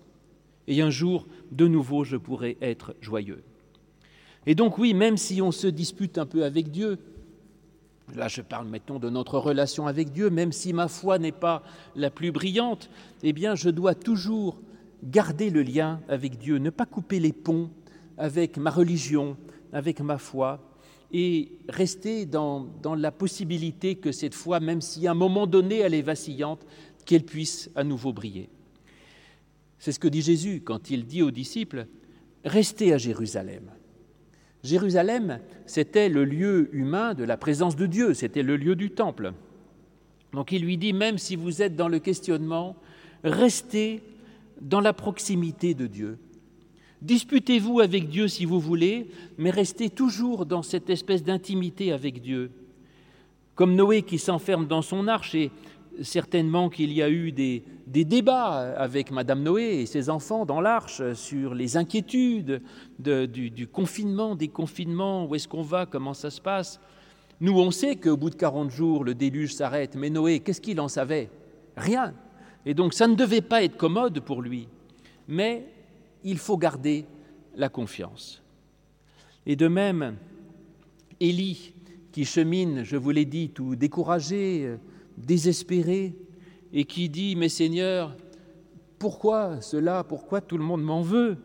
Et 0.67 0.81
un 0.81 0.89
jour, 0.89 1.27
de 1.51 1.67
nouveau, 1.67 2.03
je 2.03 2.17
pourrai 2.17 2.57
être 2.61 2.95
joyeux. 3.01 3.43
Et 4.45 4.55
donc 4.55 4.77
oui, 4.77 4.93
même 4.93 5.17
si 5.17 5.41
on 5.41 5.51
se 5.51 5.67
dispute 5.67 6.17
un 6.17 6.25
peu 6.25 6.43
avec 6.43 6.71
Dieu, 6.71 6.99
là 8.15 8.27
je 8.27 8.41
parle 8.41 8.67
mettons 8.67 8.99
de 8.99 9.09
notre 9.09 9.39
relation 9.39 9.87
avec 9.87 10.11
Dieu, 10.11 10.29
même 10.29 10.51
si 10.51 10.73
ma 10.73 10.87
foi 10.87 11.17
n'est 11.17 11.31
pas 11.31 11.63
la 11.95 12.09
plus 12.09 12.31
brillante, 12.31 12.89
eh 13.23 13.33
bien 13.33 13.55
je 13.55 13.69
dois 13.69 13.95
toujours 13.95 14.59
garder 15.03 15.49
le 15.49 15.63
lien 15.63 16.01
avec 16.07 16.37
Dieu, 16.37 16.57
ne 16.57 16.69
pas 16.69 16.85
couper 16.85 17.19
les 17.19 17.33
ponts 17.33 17.69
avec 18.17 18.57
ma 18.57 18.69
religion, 18.69 19.37
avec 19.71 20.01
ma 20.01 20.17
foi, 20.17 20.59
et 21.11 21.51
rester 21.69 22.25
dans, 22.25 22.67
dans 22.81 22.95
la 22.95 23.11
possibilité 23.11 23.95
que 23.95 24.11
cette 24.11 24.33
foi, 24.33 24.59
même 24.59 24.81
si 24.81 25.07
à 25.07 25.11
un 25.11 25.15
moment 25.15 25.47
donné 25.47 25.79
elle 25.79 25.93
est 25.93 26.01
vacillante, 26.01 26.65
qu'elle 27.05 27.23
puisse 27.23 27.69
à 27.75 27.83
nouveau 27.83 28.13
briller. 28.13 28.49
C'est 29.79 29.91
ce 29.91 29.99
que 29.99 30.07
dit 30.07 30.21
Jésus 30.21 30.61
quand 30.63 30.89
il 30.89 31.05
dit 31.05 31.21
aux 31.21 31.31
disciples, 31.31 31.87
Restez 32.45 32.91
à 32.93 32.97
Jérusalem. 32.97 33.71
Jérusalem, 34.63 35.39
c'était 35.65 36.09
le 36.09 36.23
lieu 36.23 36.69
humain 36.73 37.13
de 37.13 37.23
la 37.23 37.37
présence 37.37 37.75
de 37.75 37.85
Dieu, 37.85 38.13
c'était 38.13 38.43
le 38.43 38.55
lieu 38.55 38.75
du 38.75 38.91
temple. 38.91 39.33
Donc 40.31 40.51
il 40.51 40.63
lui 40.63 40.77
dit, 40.77 40.93
même 40.93 41.17
si 41.17 41.35
vous 41.35 41.61
êtes 41.61 41.75
dans 41.75 41.89
le 41.89 41.99
questionnement, 41.99 42.75
restez 43.23 44.01
dans 44.61 44.79
la 44.79 44.93
proximité 44.93 45.73
de 45.73 45.87
Dieu. 45.87 46.17
Disputez-vous 47.01 47.81
avec 47.81 48.07
Dieu 48.07 48.29
si 48.29 48.45
vous 48.45 48.61
voulez, 48.61 49.07
mais 49.37 49.49
restez 49.49 49.89
toujours 49.89 50.45
dans 50.45 50.63
cette 50.63 50.89
espèce 50.89 51.23
d'intimité 51.23 51.91
avec 51.91 52.21
Dieu. 52.21 52.49
Comme 53.55 53.75
Noé 53.75 54.03
qui 54.03 54.17
s'enferme 54.17 54.67
dans 54.67 54.81
son 54.81 55.07
arche 55.09 55.35
et, 55.35 55.51
certainement 56.01 56.69
qu'il 56.69 56.91
y 56.91 57.01
a 57.01 57.09
eu 57.09 57.31
des, 57.31 57.63
débats 57.87 58.73
avec 58.75 59.11
Madame 59.11 59.43
Noé 59.43 59.81
et 59.81 59.85
ses 59.85 60.09
enfants 60.09 60.45
dans 60.45 60.61
l'arche 60.61 61.13
sur 61.13 61.53
les 61.53 61.77
inquiétudes 61.77 62.61
du, 62.99 63.49
du, 63.49 63.67
confinement, 63.67 64.35
des 64.35 64.47
confinements, 64.47 65.25
où 65.25 65.35
est-ce 65.35 65.47
qu'on 65.47 65.61
va, 65.61 65.85
comment 65.85 66.13
ça 66.13 66.29
se 66.29 66.41
passe. 66.41 66.79
Nous, 67.39 67.59
on 67.59 67.71
sait 67.71 67.95
qu'au 67.95 68.17
bout 68.17 68.29
de 68.29 68.35
40 68.35 68.71
jours, 68.71 69.03
le 69.03 69.13
déluge 69.13 69.53
s'arrête, 69.53 69.95
mais 69.95 70.09
Noé, 70.09 70.39
qu'est-ce 70.39 70.61
qu'il 70.61 70.79
en 70.79 70.87
savait? 70.87 71.29
Rien. 71.75 72.13
Et 72.65 72.73
donc 72.73 72.93
ça 72.93 73.07
ne 73.07 73.15
devait 73.15 73.41
pas 73.41 73.63
être 73.63 73.77
commode 73.77 74.19
pour 74.21 74.41
lui. 74.41 74.67
Mais 75.27 75.67
il 76.23 76.37
faut 76.37 76.57
garder 76.57 77.05
la 77.55 77.69
confiance. 77.69 78.41
Et 79.45 79.55
de 79.55 79.67
même, 79.67 80.15
Élie, 81.19 81.73
qui 82.11 82.25
chemine, 82.25 82.83
je 82.83 82.95
vous 82.95 83.09
l'ai 83.09 83.25
dit, 83.25 83.49
tout 83.49 83.75
découragé, 83.75 84.77
désespéré, 85.17 86.15
et 86.73 86.85
qui 86.85 87.09
dit, 87.09 87.35
mais 87.35 87.49
Seigneur, 87.49 88.15
pourquoi 88.97 89.61
cela? 89.61 90.03
Pourquoi 90.03 90.41
tout 90.41 90.57
le 90.57 90.63
monde 90.63 90.81
m'en 90.81 91.01
veut? 91.01 91.37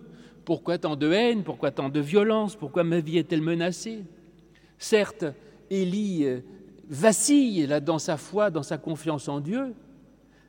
Pourquoi 0.45 0.79
tant 0.79 0.97
de 0.97 1.11
haine? 1.13 1.43
Pourquoi 1.43 1.71
tant 1.71 1.89
de 1.89 2.01
violence? 2.01 2.57
Pourquoi 2.57 2.85
ma 2.85 3.01
vie 3.01 3.19
est-elle 3.19 3.43
menacée 3.43 4.05
Certes, 4.79 5.27
Élie 5.71 6.25
euh, 6.25 6.41
vacille 6.89 7.67
là 7.67 7.81
dans 7.81 7.99
sa 7.99 8.17
foi, 8.17 8.51
dans 8.51 8.63
sa 8.63 8.79
confiance 8.79 9.29
en 9.29 9.41
Dieu, 9.41 9.75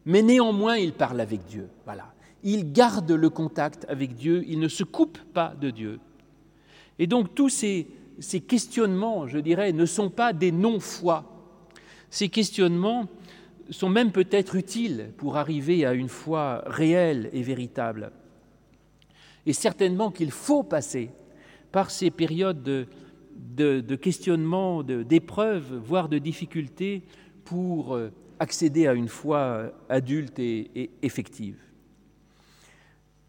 mais 0.05 0.21
néanmoins 0.21 0.77
il 0.77 0.93
parle 0.93 1.19
avec 1.19 1.45
Dieu. 1.45 1.67
Voilà. 1.83 2.13
Il 2.43 2.71
garde 2.71 3.11
le 3.11 3.29
contact 3.29 3.85
avec 3.89 4.15
Dieu, 4.15 4.45
il 4.47 4.59
ne 4.59 4.67
se 4.67 4.83
coupe 4.83 5.17
pas 5.33 5.53
de 5.59 5.71
Dieu. 5.71 5.99
Et 6.97 7.07
donc 7.07 7.35
tous 7.35 7.49
ces, 7.49 7.87
ces 8.19 8.39
questionnements, 8.39 9.27
je 9.27 9.39
dirais, 9.39 9.73
ne 9.73 9.85
sont 9.85 10.09
pas 10.09 10.31
des 10.31 10.51
non-foi. 10.51 11.25
Ces 12.09 12.29
questionnements 12.29 13.07
sont 13.69 13.89
même 13.89 14.11
peut-être 14.11 14.55
utiles 14.55 15.11
pour 15.17 15.37
arriver 15.37 15.85
à 15.85 15.93
une 15.93 16.09
foi 16.09 16.63
réelle 16.65 17.29
et 17.33 17.43
véritable. 17.43 18.11
Et 19.45 19.53
certainement 19.53 20.11
qu'il 20.11 20.31
faut 20.31 20.63
passer 20.63 21.11
par 21.71 21.91
ces 21.91 22.09
périodes 22.09 22.63
de, 22.63 22.87
de, 23.35 23.95
questionnement, 23.95 24.83
d'épreuves, 24.83 25.75
voire 25.75 26.09
de 26.09 26.17
difficultés 26.17 27.03
pour 27.45 27.95
euh, 27.95 28.11
accéder 28.39 28.87
à 28.87 28.93
une 28.93 29.07
foi 29.07 29.71
adulte 29.87 30.39
et 30.39 30.89
effective. 31.01 31.57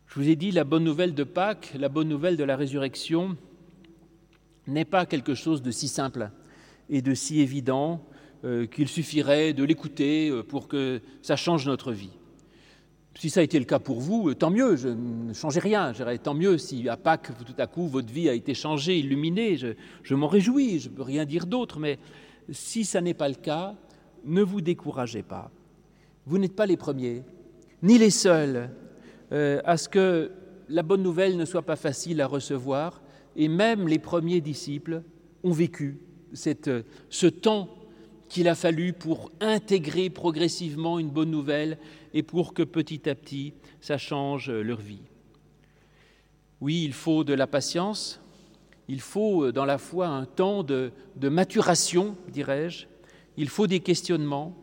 Je 0.07 0.19
vous 0.19 0.29
ai 0.29 0.35
dit, 0.35 0.51
la 0.51 0.65
bonne 0.65 0.83
nouvelle 0.83 1.15
de 1.15 1.23
Pâques, 1.23 1.73
la 1.79 1.89
bonne 1.89 2.09
nouvelle 2.09 2.37
de 2.37 2.43
la 2.43 2.57
résurrection, 2.57 3.37
n'est 4.67 4.85
pas 4.85 5.07
quelque 5.07 5.35
chose 5.35 5.63
de 5.63 5.71
si 5.71 5.87
simple 5.87 6.31
et 6.89 7.01
de 7.01 7.15
si 7.15 7.41
évident 7.41 8.05
qu'il 8.71 8.89
suffirait 8.89 9.53
de 9.53 9.65
l'écouter 9.65 10.31
euh, 10.31 10.43
pour 10.43 10.67
que 10.67 11.01
ça 11.21 11.37
change 11.37 11.67
notre 11.67 11.93
vie. 11.93 12.17
Si 13.19 13.29
ça 13.29 13.41
a 13.41 13.43
été 13.43 13.59
le 13.59 13.67
cas 13.67 13.79
pour 13.79 14.01
vous, 14.01 14.31
euh, 14.31 14.35
tant 14.35 14.51
mieux, 14.51 14.77
je 14.77 14.89
ne 14.89 15.35
changeais 15.35 15.61
rien. 15.61 15.93
Tant 16.23 16.33
mieux 16.33 16.57
si 16.57 16.89
à 16.89 16.97
Pâques, 16.97 17.33
tout 17.45 17.55
à 17.59 17.67
coup, 17.67 17.87
votre 17.87 18.11
vie 18.11 18.31
a 18.31 18.33
été 18.33 18.55
changée, 18.55 18.99
illuminée. 18.99 19.57
Je, 19.57 19.69
je 20.03 20.15
m'en 20.15 20.27
réjouis, 20.27 20.79
je 20.81 20.89
ne 20.89 20.95
peux 20.95 21.03
rien 21.03 21.27
dire 21.27 21.45
d'autre. 21.45 21.79
Mais 21.79 21.99
si 22.51 22.85
ça 22.85 23.03
n'est 23.03 23.15
pas 23.15 23.29
le 23.29 23.35
cas, 23.35 23.75
ne 24.25 24.43
vous 24.43 24.63
découragez 24.63 25.23
pas. 25.23 25.51
Vous 26.25 26.39
n'êtes 26.39 26.57
pas 26.57 26.67
les 26.67 26.77
premiers, 26.77 27.25
ni 27.83 27.99
les 27.99 28.11
seuls, 28.11 28.71
à 29.31 29.77
ce 29.77 29.89
que 29.89 30.31
la 30.69 30.83
bonne 30.83 31.03
nouvelle 31.03 31.37
ne 31.37 31.45
soit 31.45 31.63
pas 31.63 31.77
facile 31.77 32.21
à 32.21 32.27
recevoir. 32.27 33.03
Et 33.37 33.49
même 33.49 33.89
les 33.89 33.99
premiers 33.99 34.41
disciples 34.41 35.03
ont 35.43 35.53
vécu 35.53 35.99
cette, 36.33 36.71
ce 37.09 37.27
temps 37.27 37.80
qu'il 38.31 38.49
a 38.49 38.55
fallu 38.55 38.95
pour 38.95 39.31
intégrer 39.41 40.09
progressivement 40.09 40.99
une 40.99 41.11
bonne 41.11 41.31
nouvelle 41.31 41.77
et 42.15 42.23
pour 42.23 42.55
que 42.55 42.63
petit 42.63 43.11
à 43.11 43.15
petit 43.15 43.53
ça 43.81 43.99
change 43.99 44.51
leur 44.51 44.81
vie. 44.81 45.03
Oui, 46.61 46.85
il 46.85 46.93
faut 46.93 47.25
de 47.25 47.35
la 47.35 47.47
patience, 47.47 48.21
il 48.89 49.01
faut 49.01 49.45
euh, 49.45 49.53
dans 49.53 49.65
la 49.65 49.79
foi 49.79 50.07
un 50.07 50.27
temps 50.27 50.63
de, 50.63 50.93
de 51.17 51.29
maturation, 51.29 52.17
dirais-je, 52.29 52.87
il 53.37 53.49
faut 53.49 53.67
des 53.67 53.81
questionnements, 53.81 54.55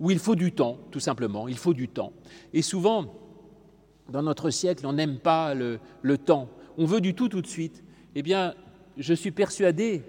ou 0.00 0.10
il 0.10 0.18
faut 0.18 0.36
du 0.36 0.52
temps, 0.52 0.78
tout 0.90 1.00
simplement, 1.00 1.48
il 1.48 1.58
faut 1.58 1.74
du 1.74 1.88
temps. 1.88 2.12
Et 2.52 2.62
souvent, 2.62 3.12
dans 4.08 4.22
notre 4.22 4.50
siècle, 4.50 4.86
on 4.86 4.92
n'aime 4.92 5.18
pas 5.18 5.54
le, 5.54 5.80
le 6.02 6.18
temps, 6.18 6.48
on 6.78 6.86
veut 6.86 7.00
du 7.00 7.14
tout 7.14 7.28
tout 7.28 7.42
de 7.42 7.46
suite. 7.46 7.82
Eh 8.14 8.22
bien, 8.22 8.54
je 8.96 9.12
suis 9.12 9.32
persuadé 9.32 10.04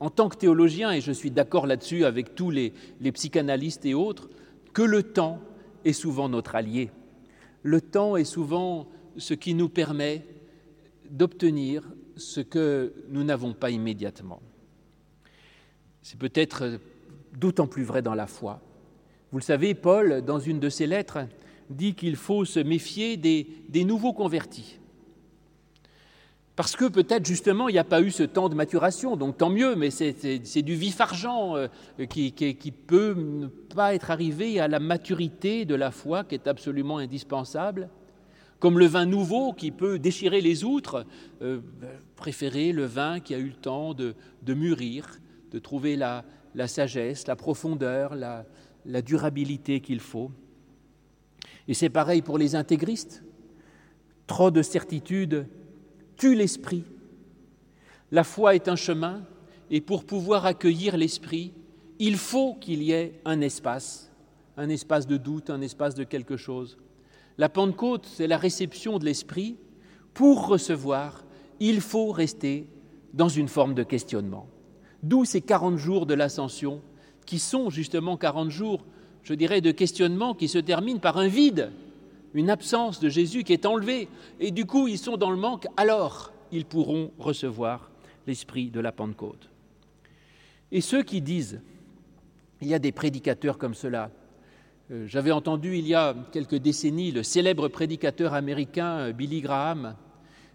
en 0.00 0.10
tant 0.10 0.28
que 0.28 0.36
théologien, 0.36 0.92
et 0.92 1.00
je 1.00 1.12
suis 1.12 1.30
d'accord 1.30 1.66
là-dessus 1.66 2.04
avec 2.04 2.34
tous 2.34 2.50
les, 2.50 2.72
psychanalystes 3.12 3.84
et 3.84 3.94
autres, 3.94 4.28
que 4.72 4.82
le 4.82 5.02
temps 5.02 5.40
est 5.84 5.92
souvent 5.92 6.28
notre 6.28 6.54
allié. 6.54 6.90
Le 7.62 7.80
temps 7.80 8.16
est 8.16 8.24
souvent 8.24 8.88
ce 9.16 9.34
qui 9.34 9.54
nous 9.54 9.68
permet 9.68 10.24
d'obtenir 11.10 11.88
ce 12.16 12.40
que 12.40 12.92
nous 13.08 13.24
n'avons 13.24 13.54
pas 13.54 13.70
immédiatement. 13.70 14.40
C'est 16.02 16.18
peut-être 16.18 16.78
d'autant 17.36 17.66
plus 17.66 17.82
vrai 17.82 18.02
dans 18.02 18.14
la 18.14 18.26
foi. 18.26 18.60
Vous 19.32 19.38
le 19.38 19.44
savez, 19.44 19.74
Paul, 19.74 20.22
dans 20.22 20.38
une 20.38 20.60
de 20.60 20.68
ses 20.68 20.86
lettres, 20.86 21.26
dit 21.70 21.94
qu'il 21.94 22.16
faut 22.16 22.44
se 22.44 22.60
méfier 22.60 23.16
des 23.16 23.84
nouveaux 23.84 24.12
convertis. 24.12 24.78
Parce 26.58 26.74
que 26.74 26.86
peut-être 26.86 27.24
justement 27.24 27.68
il 27.68 27.74
n'y 27.74 27.78
a 27.78 27.84
pas 27.84 28.00
eu 28.02 28.10
ce 28.10 28.24
temps 28.24 28.48
de 28.48 28.56
maturation, 28.56 29.14
donc 29.16 29.38
tant 29.38 29.48
mieux, 29.48 29.76
mais 29.76 29.90
c'est 29.90 30.62
du 30.62 30.74
vif 30.74 31.00
argent 31.00 31.54
euh, 31.54 31.68
qui, 32.10 32.72
peut 32.72 33.14
ne 33.16 33.46
pas 33.46 33.94
être 33.94 34.10
arrivé 34.10 34.58
à 34.58 34.66
la 34.66 34.80
maturité 34.80 35.64
de 35.64 35.76
la 35.76 35.92
foi 35.92 36.24
qui 36.24 36.34
est 36.34 36.48
absolument 36.48 36.98
indispensable. 36.98 37.88
Comme 38.58 38.76
le 38.80 38.86
vin 38.86 39.06
nouveau 39.06 39.52
qui 39.52 39.70
peut 39.70 40.00
déchirer 40.00 40.40
les 40.40 40.64
outres, 40.64 41.06
euh, 41.42 41.60
préférer 42.16 42.72
le 42.72 42.86
vin 42.86 43.20
qui 43.20 43.36
a 43.36 43.38
eu 43.38 43.50
le 43.50 43.54
temps 43.54 43.94
de, 43.94 44.16
mûrir, 44.48 45.20
de 45.52 45.60
trouver 45.60 45.94
la, 45.94 46.24
sagesse, 46.66 47.28
la 47.28 47.36
profondeur, 47.36 48.16
la, 48.16 48.44
la 48.84 49.00
durabilité 49.00 49.78
qu'il 49.78 50.00
faut. 50.00 50.32
Et 51.68 51.74
c'est 51.74 51.88
pareil 51.88 52.20
pour 52.20 52.36
les 52.36 52.56
intégristes. 52.56 53.22
Trop 54.26 54.50
de 54.50 54.62
certitudes 54.62 55.46
tue 56.18 56.34
l'esprit. 56.34 56.84
La 58.10 58.24
foi 58.24 58.54
est 58.54 58.68
un 58.68 58.76
chemin, 58.76 59.22
et 59.70 59.80
pour 59.80 60.04
pouvoir 60.04 60.44
accueillir 60.44 60.96
l'esprit, 60.96 61.52
il 61.98 62.16
faut 62.16 62.54
qu'il 62.54 62.82
y 62.82 62.92
ait 62.92 63.20
un 63.24 63.40
espace, 63.40 64.10
un 64.56 64.68
espace 64.68 65.06
de 65.06 65.16
doute, 65.16 65.50
un 65.50 65.60
espace 65.60 65.94
de 65.94 66.04
quelque 66.04 66.36
chose. 66.36 66.76
La 67.38 67.48
Pentecôte, 67.48 68.06
c'est 68.06 68.26
la 68.26 68.36
réception 68.36 68.98
de 68.98 69.04
l'esprit. 69.04 69.56
Pour 70.12 70.48
recevoir, 70.48 71.24
il 71.60 71.80
faut 71.80 72.10
rester 72.10 72.66
dans 73.14 73.28
une 73.28 73.48
forme 73.48 73.74
de 73.74 73.82
questionnement. 73.82 74.48
D'où 75.02 75.24
ces 75.24 75.40
40 75.40 75.76
jours 75.76 76.06
de 76.06 76.14
l'ascension, 76.14 76.80
qui 77.26 77.38
sont 77.38 77.70
justement 77.70 78.16
40 78.16 78.50
jours, 78.50 78.84
je 79.22 79.34
dirais, 79.34 79.60
de 79.60 79.70
questionnement 79.70 80.34
qui 80.34 80.48
se 80.48 80.58
terminent 80.58 80.98
par 80.98 81.18
un 81.18 81.28
vide 81.28 81.70
une 82.34 82.50
absence 82.50 83.00
de 83.00 83.08
Jésus 83.08 83.44
qui 83.44 83.52
est 83.52 83.66
enlevée, 83.66 84.08
et 84.40 84.50
du 84.50 84.66
coup 84.66 84.88
ils 84.88 84.98
sont 84.98 85.16
dans 85.16 85.30
le 85.30 85.36
manque, 85.36 85.66
alors 85.76 86.32
ils 86.52 86.64
pourront 86.64 87.10
recevoir 87.18 87.90
l'esprit 88.26 88.70
de 88.70 88.80
la 88.80 88.92
Pentecôte. 88.92 89.48
Et 90.70 90.80
ceux 90.80 91.02
qui 91.02 91.20
disent, 91.20 91.60
il 92.60 92.68
y 92.68 92.74
a 92.74 92.78
des 92.78 92.92
prédicateurs 92.92 93.58
comme 93.58 93.74
cela, 93.74 94.10
euh, 94.90 95.06
j'avais 95.06 95.32
entendu 95.32 95.76
il 95.76 95.86
y 95.86 95.94
a 95.94 96.14
quelques 96.32 96.56
décennies 96.56 97.12
le 97.12 97.22
célèbre 97.22 97.68
prédicateur 97.68 98.32
américain 98.32 98.98
euh, 98.98 99.12
Billy 99.12 99.42
Graham, 99.42 99.96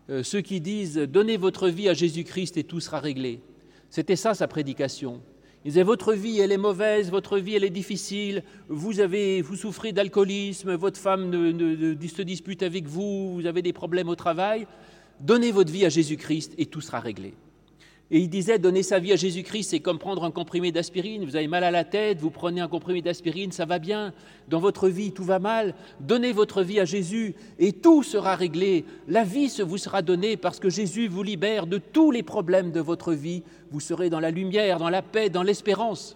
euh, 0.09 0.23
ceux 0.23 0.41
qui 0.41 0.59
disent 0.59 0.97
Donnez 0.97 1.37
votre 1.37 1.69
vie 1.69 1.87
à 1.87 1.93
Jésus-Christ 1.93 2.57
et 2.57 2.63
tout 2.63 2.79
sera 2.79 2.99
réglé. 2.99 3.41
C'était 3.89 4.15
ça 4.15 4.33
sa 4.33 4.47
prédication. 4.47 5.21
Il 5.65 5.69
disait 5.69 5.83
votre 5.83 6.13
vie 6.13 6.39
elle 6.39 6.51
est 6.51 6.57
mauvaise, 6.57 7.09
votre 7.09 7.37
vie 7.37 7.55
elle 7.55 7.63
est 7.63 7.69
difficile, 7.69 8.43
vous 8.67 8.99
avez, 8.99 9.41
vous 9.41 9.55
souffrez 9.55 9.93
d'alcoolisme, 9.93 10.73
votre 10.75 10.99
femme 10.99 11.31
se 11.31 12.21
dispute 12.21 12.63
avec 12.63 12.87
vous, 12.87 13.33
vous 13.33 13.45
avez 13.45 13.61
des 13.61 13.73
problèmes 13.73 14.09
au 14.09 14.15
travail. 14.15 14.67
Donnez 15.21 15.51
votre 15.51 15.71
vie 15.71 15.85
à 15.85 15.89
Jésus-Christ 15.89 16.53
et 16.57 16.65
tout 16.65 16.81
sera 16.81 16.99
réglé. 16.99 17.33
Et 18.13 18.19
il 18.19 18.29
disait, 18.29 18.59
donner 18.59 18.83
sa 18.83 18.99
vie 18.99 19.11
à 19.11 19.15
Jésus-Christ, 19.15 19.71
c'est 19.71 19.79
comme 19.79 19.97
prendre 19.97 20.23
un 20.23 20.29
comprimé 20.29 20.71
d'aspirine. 20.71 21.25
Vous 21.25 21.35
avez 21.35 21.47
mal 21.47 21.63
à 21.63 21.71
la 21.71 21.83
tête, 21.83 22.19
vous 22.19 22.29
prenez 22.29 22.61
un 22.61 22.67
comprimé 22.67 23.01
d'aspirine, 23.01 23.51
ça 23.51 23.65
va 23.65 23.79
bien. 23.79 24.13
Dans 24.49 24.59
votre 24.59 24.87
vie, 24.87 25.13
tout 25.13 25.23
va 25.23 25.39
mal. 25.39 25.73
Donnez 25.99 26.31
votre 26.31 26.61
vie 26.61 26.79
à 26.79 26.85
Jésus 26.85 27.33
et 27.57 27.71
tout 27.71 28.03
sera 28.03 28.35
réglé. 28.35 28.85
La 29.07 29.23
vie 29.23 29.49
se 29.49 29.63
vous 29.63 29.79
sera 29.79 30.03
donnée 30.03 30.37
parce 30.37 30.59
que 30.59 30.69
Jésus 30.69 31.07
vous 31.07 31.23
libère 31.23 31.65
de 31.65 31.79
tous 31.79 32.11
les 32.11 32.21
problèmes 32.21 32.71
de 32.71 32.81
votre 32.81 33.13
vie. 33.13 33.41
Vous 33.71 33.79
serez 33.79 34.11
dans 34.11 34.19
la 34.19 34.29
lumière, 34.29 34.77
dans 34.77 34.91
la 34.91 35.01
paix, 35.01 35.31
dans 35.31 35.41
l'espérance. 35.41 36.15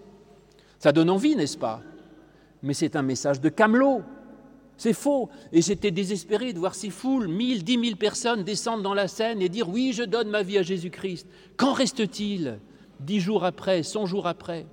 Ça 0.77 0.91
donne 0.91 1.09
envie, 1.09 1.35
n'est-ce 1.35 1.57
pas? 1.57 1.81
Mais 2.61 2.75
c'est 2.75 2.95
un 2.95 3.01
message 3.01 3.41
de 3.41 3.49
camelot. 3.49 4.03
C'est 4.77 4.93
faux. 4.93 5.29
Et 5.51 5.61
j'étais 5.61 5.91
désespéré 5.91 6.53
de 6.53 6.59
voir 6.59 6.75
ces 6.75 6.89
foules, 6.89 7.27
mille, 7.27 7.63
dix 7.63 7.77
mille 7.77 7.97
personnes 7.97 8.43
descendre 8.43 8.83
dans 8.83 8.93
la 8.93 9.07
scène 9.07 9.41
et 9.41 9.49
dire 9.49 9.69
Oui, 9.69 9.91
je 9.93 10.03
donne 10.03 10.29
ma 10.29 10.43
vie 10.43 10.57
à 10.57 10.63
Jésus-Christ. 10.63 11.27
Qu'en 11.57 11.73
reste-t-il 11.73 12.59
dix 12.99 13.19
jours 13.19 13.43
après, 13.43 13.83
cent 13.83 14.05
jours 14.05 14.27
après? 14.27 14.65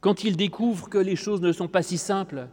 Quand 0.00 0.24
ils 0.24 0.36
découvrent 0.36 0.88
que 0.88 0.98
les 0.98 1.16
choses 1.16 1.40
ne 1.40 1.52
sont 1.52 1.68
pas 1.68 1.82
si 1.82 1.98
simples, 1.98 2.48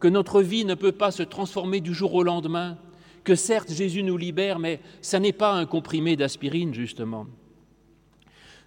que 0.00 0.08
notre 0.08 0.42
vie 0.42 0.64
ne 0.64 0.74
peut 0.74 0.92
pas 0.92 1.10
se 1.10 1.22
transformer 1.22 1.80
du 1.80 1.94
jour 1.94 2.14
au 2.14 2.22
lendemain, 2.22 2.78
que 3.24 3.34
certes 3.34 3.72
Jésus 3.72 4.02
nous 4.02 4.16
libère, 4.16 4.58
mais 4.58 4.80
ça 5.00 5.18
n'est 5.18 5.32
pas 5.32 5.52
un 5.52 5.66
comprimé 5.66 6.16
d'aspirine, 6.16 6.72
justement. 6.72 7.26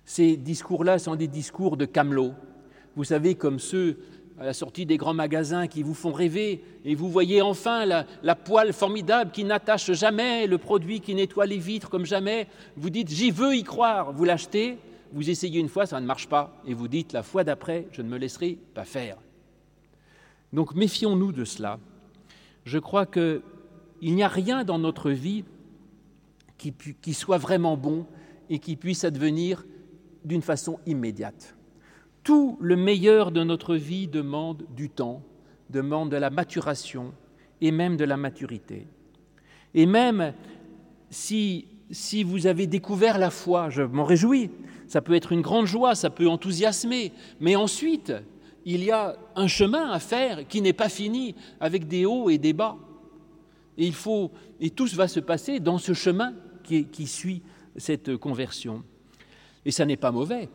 Ces 0.06 0.38
discours-là 0.38 1.00
sont 1.00 1.16
des 1.16 1.28
discours 1.28 1.78
de 1.78 1.86
camelot. 1.86 2.34
Vous 2.96 3.04
savez, 3.04 3.36
comme 3.36 3.60
ceux 3.60 4.00
à 4.40 4.46
la 4.46 4.54
sortie 4.54 4.86
des 4.86 4.96
grands 4.96 5.14
magasins 5.14 5.68
qui 5.68 5.84
vous 5.84 5.94
font 5.94 6.14
rêver, 6.14 6.64
et 6.86 6.96
vous 6.96 7.10
voyez 7.10 7.42
enfin 7.42 7.86
la, 7.86 8.36
poêle 8.36 8.72
formidable 8.72 9.32
qui 9.32 9.44
n'attache 9.44 9.92
jamais, 9.92 10.48
le 10.48 10.58
produit 10.58 11.02
qui 11.02 11.14
nettoie 11.14 11.46
les 11.46 11.58
vitres 11.58 11.90
comme 11.90 12.06
jamais. 12.06 12.48
Vous 12.78 12.90
dites, 12.90 13.10
j'y 13.10 13.32
veux 13.32 13.56
y 13.56 13.64
croire. 13.64 14.14
Vous 14.14 14.24
l'achetez, 14.24 14.78
vous 15.12 15.30
essayez 15.30 15.60
une 15.60 15.68
fois, 15.68 15.86
ça 15.86 16.00
ne 16.00 16.06
marche 16.06 16.30
pas, 16.30 16.56
et 16.66 16.74
vous 16.74 16.88
dites, 16.88 17.12
la 17.12 17.22
fois 17.22 17.44
d'après, 17.44 17.88
je 17.92 18.02
ne 18.02 18.08
me 18.08 18.18
laisserai 18.18 18.58
pas 18.74 18.86
faire. 18.86 19.18
Donc 20.54 20.74
méfions-nous 20.74 21.34
de 21.34 21.44
cela. 21.44 21.78
Je 22.64 22.80
crois 22.80 23.06
qu'il 23.06 23.42
n'y 24.02 24.24
a 24.24 24.30
rien 24.30 24.64
dans 24.64 24.80
notre 24.80 25.12
vie 25.12 25.44
qui, 26.58 26.74
qui 26.74 27.14
soit 27.14 27.38
vraiment 27.38 27.76
bon 27.76 28.06
et 28.50 28.60
qui 28.60 28.78
puisse 28.78 29.04
advenir 29.04 29.66
d'une 30.24 30.42
façon 30.42 30.80
immédiate. 30.86 31.56
Tout 32.30 32.60
le 32.62 32.76
meilleur 32.76 33.32
de 33.32 33.44
notre 33.44 33.76
vie 33.76 34.08
demande 34.08 34.64
du 34.76 34.88
temps, 34.88 35.24
demande 35.72 36.12
de 36.12 36.16
la 36.16 36.30
maturation 36.30 37.12
et 37.60 37.72
même 37.72 37.98
de 37.98 38.06
la 38.06 38.18
maturité. 38.18 38.86
Et 39.74 39.88
même 39.88 40.36
si, 41.10 41.66
si 41.90 42.22
vous 42.24 42.46
avez 42.46 42.68
découvert 42.68 43.18
la 43.18 43.32
foi, 43.32 43.72
je 43.72 43.82
m'en 43.82 44.04
réjouis, 44.04 44.52
ça 44.88 45.02
peut 45.02 45.16
être 45.16 45.32
une 45.32 45.42
grande 45.42 45.66
joie, 45.66 45.96
ça 45.96 46.12
peut 46.12 46.28
enthousiasmer, 46.28 47.14
mais 47.40 47.56
ensuite, 47.56 48.14
il 48.64 48.84
y 48.84 48.92
a 48.92 49.18
un 49.36 49.48
chemin 49.48 49.90
à 49.90 49.98
faire 49.98 50.48
qui 50.48 50.62
n'est 50.62 50.72
pas 50.72 50.90
fini 50.90 51.34
avec 51.60 51.88
des 51.88 52.06
hauts 52.06 52.30
et 52.30 52.38
des 52.38 52.54
bas. 52.54 52.78
Et, 53.76 53.88
il 53.88 53.96
faut, 53.96 54.30
et 54.60 54.70
tout 54.70 54.86
va 54.94 55.08
se 55.08 55.20
passer 55.20 55.60
dans 55.60 55.80
ce 55.80 55.94
chemin 55.94 56.36
qui, 56.62 56.86
qui 56.86 57.08
suit 57.08 57.42
cette 57.76 58.18
conversion. 58.18 58.84
Et 59.66 59.72
ça 59.72 59.84
n'est 59.84 59.98
pas 59.98 60.12
mauvais. 60.12 60.48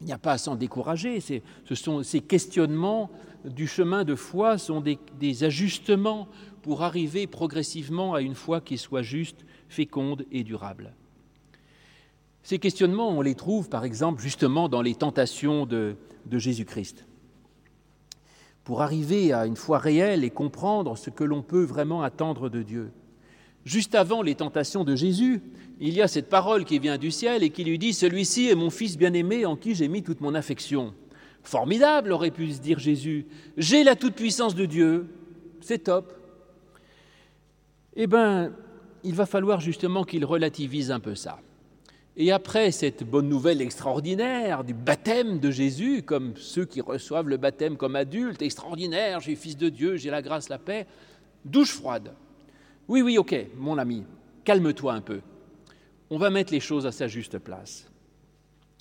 Il 0.00 0.06
n'y 0.06 0.12
a 0.12 0.18
pas 0.18 0.32
à 0.32 0.38
s'en 0.38 0.56
décourager. 0.56 1.20
Ces 1.20 2.20
questionnements 2.20 3.10
du 3.44 3.66
chemin 3.66 4.04
de 4.04 4.14
foi 4.14 4.58
sont 4.58 4.80
des, 4.80 5.44
ajustements 5.44 6.28
pour 6.62 6.82
arriver 6.82 7.26
progressivement 7.26 8.14
à 8.14 8.20
une 8.20 8.34
foi 8.34 8.60
qui 8.60 8.78
soit 8.78 9.02
juste, 9.02 9.44
féconde 9.68 10.24
et 10.32 10.44
durable. 10.44 10.94
Ces 12.42 12.58
questionnements, 12.58 13.10
on 13.10 13.22
les 13.22 13.34
trouve 13.34 13.68
par 13.68 13.84
exemple 13.84 14.22
justement 14.22 14.68
dans 14.68 14.82
les 14.82 14.94
tentations 14.94 15.66
de 15.66 15.96
Jésus-Christ. 16.30 17.06
Pour 18.64 18.80
arriver 18.80 19.32
à 19.32 19.46
une 19.46 19.56
foi 19.56 19.78
réelle 19.78 20.24
et 20.24 20.30
comprendre 20.30 20.96
ce 20.96 21.10
que 21.10 21.24
l'on 21.24 21.42
peut 21.42 21.64
vraiment 21.64 22.02
attendre 22.02 22.48
de 22.48 22.62
Dieu. 22.62 22.90
Juste 23.64 23.94
avant 23.94 24.20
les 24.20 24.34
tentations 24.34 24.84
de 24.84 24.94
Jésus, 24.94 25.40
il 25.80 25.94
y 25.94 26.02
a 26.02 26.08
cette 26.08 26.28
parole 26.28 26.64
qui 26.64 26.78
vient 26.78 26.98
du 26.98 27.10
ciel 27.10 27.42
et 27.42 27.50
qui 27.50 27.64
lui 27.64 27.78
dit 27.78 27.94
Celui-ci 27.94 28.48
est 28.48 28.54
mon 28.54 28.70
fils 28.70 28.98
bien-aimé 28.98 29.46
en 29.46 29.56
qui 29.56 29.74
j'ai 29.74 29.88
mis 29.88 30.02
toute 30.02 30.20
mon 30.20 30.34
affection. 30.34 30.94
Formidable, 31.42 32.12
aurait 32.12 32.30
pu 32.30 32.52
se 32.52 32.60
dire 32.60 32.78
Jésus. 32.78 33.26
J'ai 33.56 33.84
la 33.84 33.96
toute-puissance 33.96 34.54
de 34.54 34.66
Dieu. 34.66 35.06
C'est 35.60 35.84
top. 35.84 36.12
Eh 37.96 38.06
bien, 38.06 38.52
il 39.02 39.14
va 39.14 39.26
falloir 39.26 39.60
justement 39.60 40.04
qu'il 40.04 40.24
relativise 40.24 40.90
un 40.90 41.00
peu 41.00 41.14
ça. 41.14 41.40
Et 42.16 42.32
après 42.32 42.70
cette 42.70 43.02
bonne 43.02 43.28
nouvelle 43.28 43.60
extraordinaire 43.60 44.62
du 44.62 44.72
baptême 44.72 45.38
de 45.40 45.50
Jésus, 45.50 46.02
comme 46.02 46.34
ceux 46.36 46.64
qui 46.64 46.80
reçoivent 46.80 47.28
le 47.28 47.36
baptême 47.36 47.76
comme 47.76 47.96
adultes, 47.96 48.40
extraordinaire, 48.40 49.20
j'ai 49.20 49.34
fils 49.34 49.56
de 49.56 49.68
Dieu, 49.68 49.96
j'ai 49.96 50.10
la 50.10 50.22
grâce, 50.22 50.48
la 50.48 50.58
paix, 50.58 50.86
douche 51.44 51.72
froide. 51.72 52.12
Oui, 52.88 53.02
oui, 53.02 53.18
ok, 53.18 53.34
mon 53.56 53.78
ami, 53.78 54.04
calme-toi 54.44 54.92
un 54.92 55.00
peu. 55.00 55.20
On 56.10 56.18
va 56.18 56.30
mettre 56.30 56.52
les 56.52 56.60
choses 56.60 56.86
à 56.86 56.92
sa 56.92 57.08
juste 57.08 57.38
place. 57.38 57.90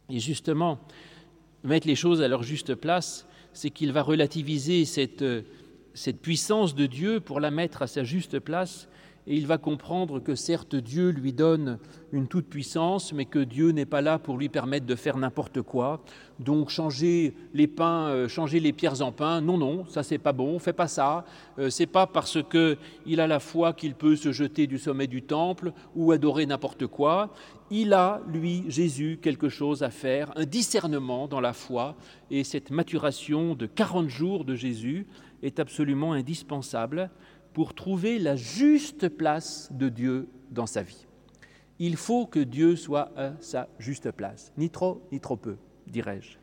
Et 0.09 0.19
justement, 0.19 0.79
mettre 1.63 1.87
les 1.87 1.95
choses 1.95 2.21
à 2.21 2.27
leur 2.27 2.43
juste 2.43 2.75
place, 2.75 3.25
c'est 3.53 3.69
qu'il 3.69 3.93
va 3.93 4.01
relativiser 4.01 4.85
cette, 4.85 5.23
cette 5.93 6.21
puissance 6.21 6.75
de 6.75 6.85
Dieu 6.85 7.19
pour 7.19 7.39
la 7.39 7.51
mettre 7.51 7.81
à 7.81 7.87
sa 7.87 8.03
juste 8.03 8.39
place 8.39 8.89
et 9.25 9.35
il 9.35 9.47
va 9.47 9.57
comprendre 9.57 10.19
que 10.19 10.35
certes 10.35 10.75
Dieu 10.75 11.09
lui 11.09 11.33
donne 11.33 11.79
une 12.11 12.27
toute-puissance, 12.27 13.13
mais 13.13 13.25
que 13.25 13.39
Dieu 13.39 13.71
n'est 13.71 13.85
pas 13.85 14.01
là 14.01 14.19
pour 14.19 14.37
lui 14.37 14.49
permettre 14.49 14.85
de 14.85 14.95
faire 14.95 15.17
n'importe 15.17 15.61
quoi. 15.61 16.03
Donc 16.39 16.69
changer 16.69 17.33
les 17.53 17.67
pains, 17.67 18.07
euh, 18.09 18.27
changer 18.27 18.59
les 18.59 18.73
pierres 18.73 19.01
en 19.01 19.11
pain, 19.11 19.39
non, 19.39 19.57
non, 19.57 19.85
ça 19.87 20.03
c'est 20.03 20.17
pas 20.17 20.33
bon, 20.33 20.59
fais 20.59 20.73
pas 20.73 20.87
ça. 20.87 21.25
Euh, 21.57 21.69
c'est 21.69 21.87
pas 21.87 22.05
parce 22.05 22.43
que 22.43 22.77
il 23.05 23.21
a 23.21 23.27
la 23.27 23.39
foi 23.39 23.73
qu'il 23.73 23.95
peut 23.95 24.15
se 24.15 24.31
jeter 24.31 24.67
du 24.67 24.77
sommet 24.77 25.07
du 25.07 25.21
temple 25.21 25.71
ou 25.95 26.11
adorer 26.11 26.45
n'importe 26.45 26.87
quoi. 26.87 27.33
Il 27.71 27.93
a, 27.93 28.21
lui, 28.27 28.65
Jésus, 28.67 29.19
quelque 29.21 29.49
chose 29.49 29.83
à 29.83 29.89
faire, 29.89 30.31
un 30.35 30.45
discernement 30.45 31.27
dans 31.27 31.41
la 31.41 31.53
foi, 31.53 31.95
et 32.29 32.43
cette 32.43 32.69
maturation 32.69 33.55
de 33.55 33.65
40 33.65 34.09
jours 34.09 34.45
de 34.45 34.53
Jésus 34.53 35.07
est 35.41 35.59
absolument 35.59 36.13
indispensable 36.13 37.09
pour 37.53 37.73
trouver 37.73 38.19
la 38.19 38.35
juste 38.35 39.09
place 39.09 39.69
de 39.71 39.89
Dieu 39.89 40.27
dans 40.51 40.65
sa 40.65 40.83
vie. 40.83 41.05
Il 41.79 41.95
faut 41.95 42.25
que 42.25 42.39
Dieu 42.39 42.75
soit 42.75 43.11
à 43.17 43.33
sa 43.39 43.67
juste 43.79 44.11
place, 44.11 44.51
ni 44.57 44.69
trop 44.69 45.01
ni 45.11 45.19
trop 45.19 45.37
peu, 45.37 45.57
dirais-je. 45.87 46.37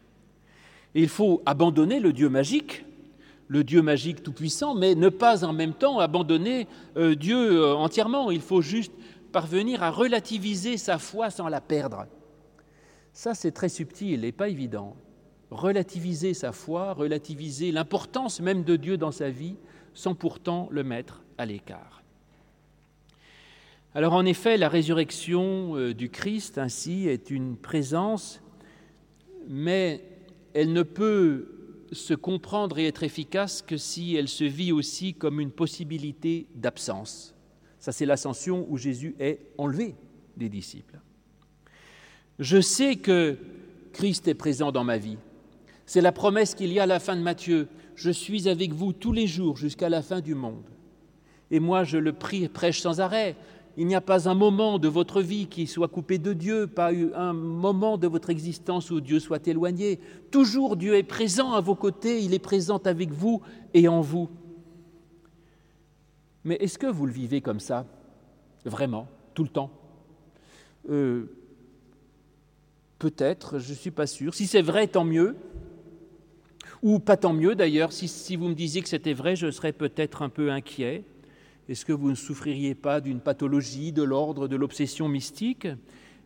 il 0.94 1.08
faut 1.08 1.42
abandonner 1.46 2.00
le 2.00 2.12
Dieu 2.12 2.28
magique, 2.28 2.84
le 3.48 3.64
Dieu 3.64 3.82
magique 3.82 4.22
tout-puissant, 4.22 4.74
mais 4.74 4.94
ne 4.94 5.08
pas 5.08 5.44
en 5.44 5.52
même 5.52 5.74
temps 5.74 5.98
abandonner 5.98 6.68
euh, 6.96 7.16
Dieu 7.16 7.36
euh, 7.36 7.74
entièrement. 7.74 8.30
Il 8.30 8.40
faut 8.40 8.62
juste 8.62 8.92
parvenir 9.32 9.82
à 9.82 9.90
relativiser 9.90 10.76
sa 10.76 10.98
foi 10.98 11.30
sans 11.30 11.48
la 11.48 11.60
perdre. 11.60 12.06
Ça, 13.12 13.34
c'est 13.34 13.50
très 13.50 13.68
subtil 13.68 14.24
et 14.24 14.30
pas 14.30 14.48
évident. 14.48 14.94
Relativiser 15.50 16.32
sa 16.32 16.52
foi, 16.52 16.92
relativiser 16.92 17.72
l'importance 17.72 18.40
même 18.40 18.62
de 18.62 18.76
Dieu 18.76 18.96
dans 18.96 19.10
sa 19.10 19.30
vie, 19.30 19.56
sans 20.00 20.14
pourtant 20.14 20.66
le 20.70 20.82
mettre 20.82 21.22
à 21.36 21.44
l'écart. 21.44 22.02
Alors 23.94 24.14
en 24.14 24.24
effet, 24.24 24.56
la 24.56 24.70
résurrection 24.70 25.76
euh, 25.76 25.92
du 25.92 26.08
Christ 26.08 26.56
ainsi 26.56 27.06
est 27.06 27.28
une 27.28 27.56
présence, 27.56 28.40
mais 29.46 30.02
elle 30.54 30.72
ne 30.72 30.82
peut 30.82 31.48
se 31.92 32.14
comprendre 32.14 32.78
et 32.78 32.86
être 32.86 33.02
efficace 33.02 33.60
que 33.60 33.76
si 33.76 34.16
elle 34.16 34.28
se 34.28 34.44
vit 34.44 34.72
aussi 34.72 35.12
comme 35.12 35.38
une 35.38 35.50
possibilité 35.50 36.46
d'absence. 36.54 37.34
Ça, 37.78 37.92
c'est 37.92 38.06
l'ascension 38.06 38.66
où 38.70 38.78
Jésus 38.78 39.14
est 39.18 39.40
enlevé 39.58 39.94
des 40.36 40.48
disciples. 40.48 40.98
Je 42.38 42.60
sais 42.60 42.96
que 42.96 43.36
Christ 43.92 44.28
est 44.28 44.34
présent 44.34 44.72
dans 44.72 44.84
ma 44.84 44.96
vie. 44.96 45.18
C'est 45.84 46.00
la 46.00 46.12
promesse 46.12 46.54
qu'il 46.54 46.72
y 46.72 46.78
a 46.78 46.84
à 46.84 46.86
la 46.86 47.00
fin 47.00 47.16
de 47.16 47.22
Matthieu 47.22 47.68
je 48.00 48.10
suis 48.10 48.48
avec 48.48 48.72
vous 48.72 48.94
tous 48.94 49.12
les 49.12 49.26
jours 49.26 49.58
jusqu'à 49.58 49.90
la 49.90 50.00
fin 50.00 50.22
du 50.22 50.34
monde. 50.34 50.64
Et 51.50 51.60
moi, 51.60 51.84
je 51.84 51.98
le 51.98 52.14
prie, 52.14 52.48
prêche 52.48 52.80
sans 52.80 52.98
arrêt. 53.00 53.36
Il 53.76 53.86
n'y 53.86 53.94
a 53.94 54.00
pas 54.00 54.26
un 54.26 54.34
moment 54.34 54.78
de 54.78 54.88
votre 54.88 55.20
vie 55.20 55.46
qui 55.48 55.66
soit 55.66 55.88
coupé 55.88 56.16
de 56.16 56.32
Dieu, 56.32 56.66
pas 56.66 56.92
un 57.14 57.34
moment 57.34 57.98
de 57.98 58.08
votre 58.08 58.30
existence 58.30 58.90
où 58.90 59.02
Dieu 59.02 59.20
soit 59.20 59.46
éloigné. 59.46 60.00
Toujours 60.30 60.76
Dieu 60.76 60.94
est 60.94 61.02
présent 61.02 61.52
à 61.52 61.60
vos 61.60 61.74
côtés, 61.74 62.22
il 62.22 62.32
est 62.32 62.38
présent 62.38 62.78
avec 62.78 63.12
vous 63.12 63.42
et 63.74 63.86
en 63.86 64.00
vous. 64.00 64.30
Mais 66.44 66.56
est-ce 66.56 66.78
que 66.78 66.86
vous 66.86 67.04
le 67.04 67.12
vivez 67.12 67.42
comme 67.42 67.60
ça 67.60 67.84
Vraiment 68.64 69.08
Tout 69.34 69.42
le 69.42 69.50
temps? 69.50 69.70
Euh, 70.88 71.26
Peut-être, 73.00 73.58
je 73.58 73.70
ne 73.70 73.76
suis 73.76 73.90
pas 73.90 74.06
sûr. 74.06 74.34
Si 74.34 74.46
c'est 74.46 74.60
vrai, 74.60 74.86
tant 74.86 75.04
mieux. 75.04 75.34
Ou 76.82 76.98
pas 76.98 77.18
tant 77.18 77.34
mieux 77.34 77.54
d'ailleurs, 77.54 77.92
si, 77.92 78.36
vous 78.36 78.48
me 78.48 78.54
disiez 78.54 78.80
que 78.80 78.88
c'était 78.88 79.12
vrai, 79.12 79.36
je 79.36 79.50
serais 79.50 79.72
peut-être 79.72 80.22
un 80.22 80.30
peu 80.30 80.50
inquiet. 80.50 81.04
Est-ce 81.68 81.84
que 81.84 81.92
vous 81.92 82.08
ne 82.08 82.14
souffririez 82.14 82.74
pas 82.74 83.02
d'une 83.02 83.20
pathologie 83.20 83.92
de 83.92 84.02
l'ordre 84.02 84.48
de 84.48 84.56
l'obsession 84.56 85.06
mystique? 85.06 85.68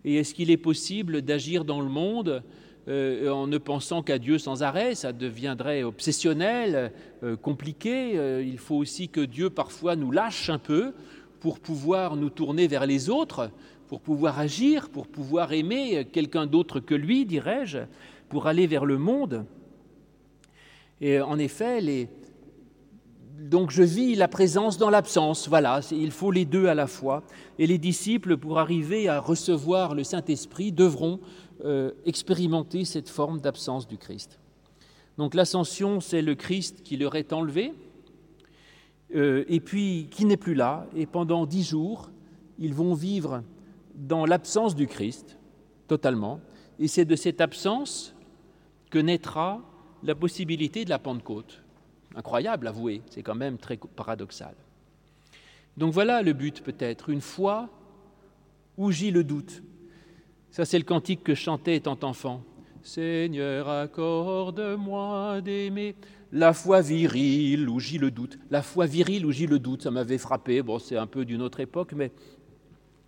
Et 0.05 0.15
est-ce 0.17 0.33
qu'il 0.33 0.53
est 0.53 0.57
possible 0.57 1.23
d'agir 1.23 1.65
dans 1.65 1.81
le 1.81 1.89
monde 1.89 2.45
euh, 2.87 3.31
en 3.31 3.49
ne 3.49 3.59
pensant 3.59 4.05
qu'à 4.05 4.21
Dieu 4.21 4.39
sans 4.39 4.63
arrêt? 4.63 4.95
Ça 4.95 5.13
deviendrait 5.13 5.83
obsessionnel, 5.83 6.93
euh, 7.25 7.37
compliqué. 7.37 8.17
Euh, 8.17 8.45
il 8.45 8.59
faut 8.59 8.77
aussi 8.77 9.09
que 9.09 9.21
Dieu 9.21 9.51
parfois 9.51 9.97
nous 9.97 10.13
lâche 10.13 10.51
un 10.51 10.59
peu 10.59 10.93
pour 11.41 11.59
pouvoir 11.59 12.15
nous 12.15 12.31
tourner 12.31 12.69
vers 12.69 12.87
les 12.87 13.11
autres, 13.11 13.51
pour 13.89 14.01
pouvoir 14.01 14.39
agir, 14.39 14.89
pour 14.89 15.09
pouvoir 15.09 15.53
aimer 15.53 16.07
quelqu'un 16.13 16.47
d'autre 16.47 16.79
que 16.79 16.95
lui, 16.95 17.27
dirais-je, 17.27 17.79
pour 18.29 18.47
aller 18.47 18.69
vers 18.69 18.85
le 18.85 18.99
monde. 18.99 19.45
Et 21.07 21.21
en 21.21 21.39
effet, 21.39 21.83
les... 21.83 22.09
donc 23.39 23.71
je 23.71 23.83
vis 23.83 24.15
la 24.15 24.27
présence 24.27 24.79
dans 24.79 24.89
l'absence. 24.89 25.51
Voilà, 25.51 25.81
il 25.93 26.11
faut 26.11 26.31
les 26.31 26.47
deux 26.47 26.67
à 26.67 26.75
la 26.75 26.87
fois. 26.87 27.23
Et 27.59 27.67
les 27.67 27.77
disciples, 27.77 28.39
pour 28.39 28.59
arriver 28.59 29.07
à 29.07 29.21
recevoir 29.21 29.95
le 29.95 30.03
Saint-Esprit, 30.03 30.73
devront 30.73 31.21
euh, 31.63 31.91
expérimenter 32.07 32.87
cette 32.87 33.11
forme 33.11 33.39
d'absence 33.39 33.87
du 33.87 33.99
Christ. 33.99 34.41
Donc 35.19 35.35
l'ascension, 35.35 36.01
c'est 36.01 36.23
le 36.23 36.35
Christ 36.35 36.83
qui 36.83 36.97
leur 36.97 37.17
est 37.17 37.35
enlevé, 37.35 37.75
euh, 39.15 39.45
et 39.47 39.61
puis 39.61 40.09
qui 40.11 40.25
n'est 40.25 40.39
plus 40.39 40.55
là, 40.55 40.87
et 40.97 41.05
pendant 41.05 41.45
dix 41.45 41.65
jours, 41.65 42.11
ils 42.59 42.73
vont 42.73 42.95
vivre 42.95 43.43
dans 43.95 44.25
l'absence 44.25 44.75
du 44.75 44.87
Christ, 44.87 45.37
totalement, 45.87 46.41
et 46.79 46.89
c'est 46.89 47.05
de 47.05 47.15
cette 47.15 47.43
absence 47.43 48.15
que 48.89 48.99
naîtra 48.99 49.61
la 50.05 50.15
possibilité 50.15 50.85
de 50.85 50.91
la 50.91 50.99
Pentecôte. 50.99 51.63
Incroyable, 52.15 52.69
avouez, 52.69 53.03
c'est 53.11 53.23
quand 53.23 53.35
même 53.35 53.59
très 53.59 53.77
paradoxal. 53.77 54.55
Donc 55.77 55.93
voilà 55.93 56.23
le 56.23 56.33
but 56.33 56.63
peut-être, 56.63 57.11
une 57.11 57.21
foi 57.21 57.69
où 58.77 58.93
gît 58.93 59.11
le 59.11 59.25
doute. 59.25 59.63
Ça 60.51 60.65
c'est 60.65 60.79
le 60.79 60.85
cantique 60.85 61.25
que 61.25 61.35
chantait 61.35 61.77
étant 61.77 61.99
enfant. 62.03 62.45
Seigneur, 62.83 63.69
accorde-moi 63.69 65.41
d'aimer 65.41 65.97
la 66.31 66.53
foi 66.53 66.83
virile 66.83 67.69
où 67.69 67.81
gît 67.81 67.99
le 67.99 68.11
doute. 68.11 68.39
La 68.51 68.63
foi 68.63 68.87
virile 68.87 69.25
où 69.25 69.33
gît 69.33 69.47
le 69.47 69.59
doute, 69.59 69.83
ça 69.83 69.91
m'avait 69.91 70.19
frappé. 70.19 70.63
Bon, 70.63 70.79
c'est 70.79 70.97
un 70.97 71.07
peu 71.07 71.25
d'une 71.25 71.41
autre 71.41 71.61
époque, 71.61 71.93
mais 71.95 72.13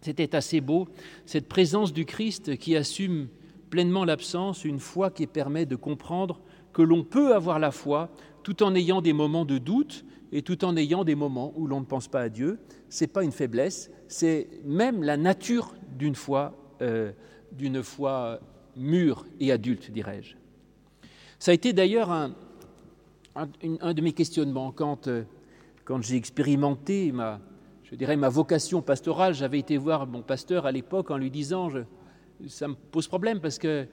c'était 0.00 0.34
assez 0.34 0.60
beau, 0.60 0.88
cette 1.26 1.48
présence 1.48 1.92
du 1.92 2.04
Christ 2.04 2.56
qui 2.56 2.76
assume 2.76 3.28
pleinement 3.70 4.04
l'absence, 4.04 4.64
une 4.64 4.78
foi 4.78 5.10
qui 5.10 5.26
permet 5.26 5.66
de 5.66 5.76
comprendre 5.76 6.40
que 6.76 6.82
l'on 6.82 7.04
peut 7.04 7.34
avoir 7.34 7.58
la 7.58 7.70
foi 7.70 8.10
tout 8.42 8.62
en 8.62 8.74
ayant 8.74 9.00
des 9.00 9.14
moments 9.14 9.46
de 9.46 9.56
doute 9.56 10.04
et 10.30 10.42
tout 10.42 10.62
en 10.62 10.76
ayant 10.76 11.04
des 11.04 11.14
moments 11.14 11.54
où 11.56 11.66
l'on 11.66 11.80
ne 11.80 11.86
pense 11.86 12.06
pas 12.06 12.20
à 12.20 12.28
Dieu. 12.28 12.58
Ce 12.90 13.02
n'est 13.02 13.08
pas 13.08 13.24
une 13.24 13.32
faiblesse, 13.32 13.90
c'est 14.08 14.46
même 14.62 15.02
la 15.02 15.16
nature 15.16 15.74
d'une 15.96 16.14
foi, 16.14 16.54
euh, 16.82 17.12
foi 17.82 18.40
mûre 18.76 19.24
et 19.40 19.52
adulte, 19.52 19.90
dirais-je. 19.90 20.36
Ça 21.38 21.52
a 21.52 21.54
été 21.54 21.72
d'ailleurs 21.72 22.12
un, 22.12 22.34
un, 23.34 23.94
de 23.94 24.02
mes 24.02 24.12
questionnements 24.12 24.70
quand, 24.70 25.08
euh, 25.08 25.22
quand 25.86 26.02
j'ai 26.02 26.16
expérimenté 26.16 27.10
ma, 27.10 27.40
je 27.84 27.94
dirais, 27.94 28.16
ma 28.16 28.28
vocation 28.28 28.82
pastorale. 28.82 29.32
J'avais 29.32 29.60
été 29.60 29.78
voir 29.78 30.06
mon 30.06 30.20
pasteur 30.20 30.66
à 30.66 30.72
l'époque 30.72 31.10
en 31.10 31.16
lui 31.16 31.30
disant 31.30 31.70
ça 32.48 32.68
me 32.68 32.74
pose 32.74 33.08
problème 33.08 33.40
parce 33.40 33.58
que 33.58 33.88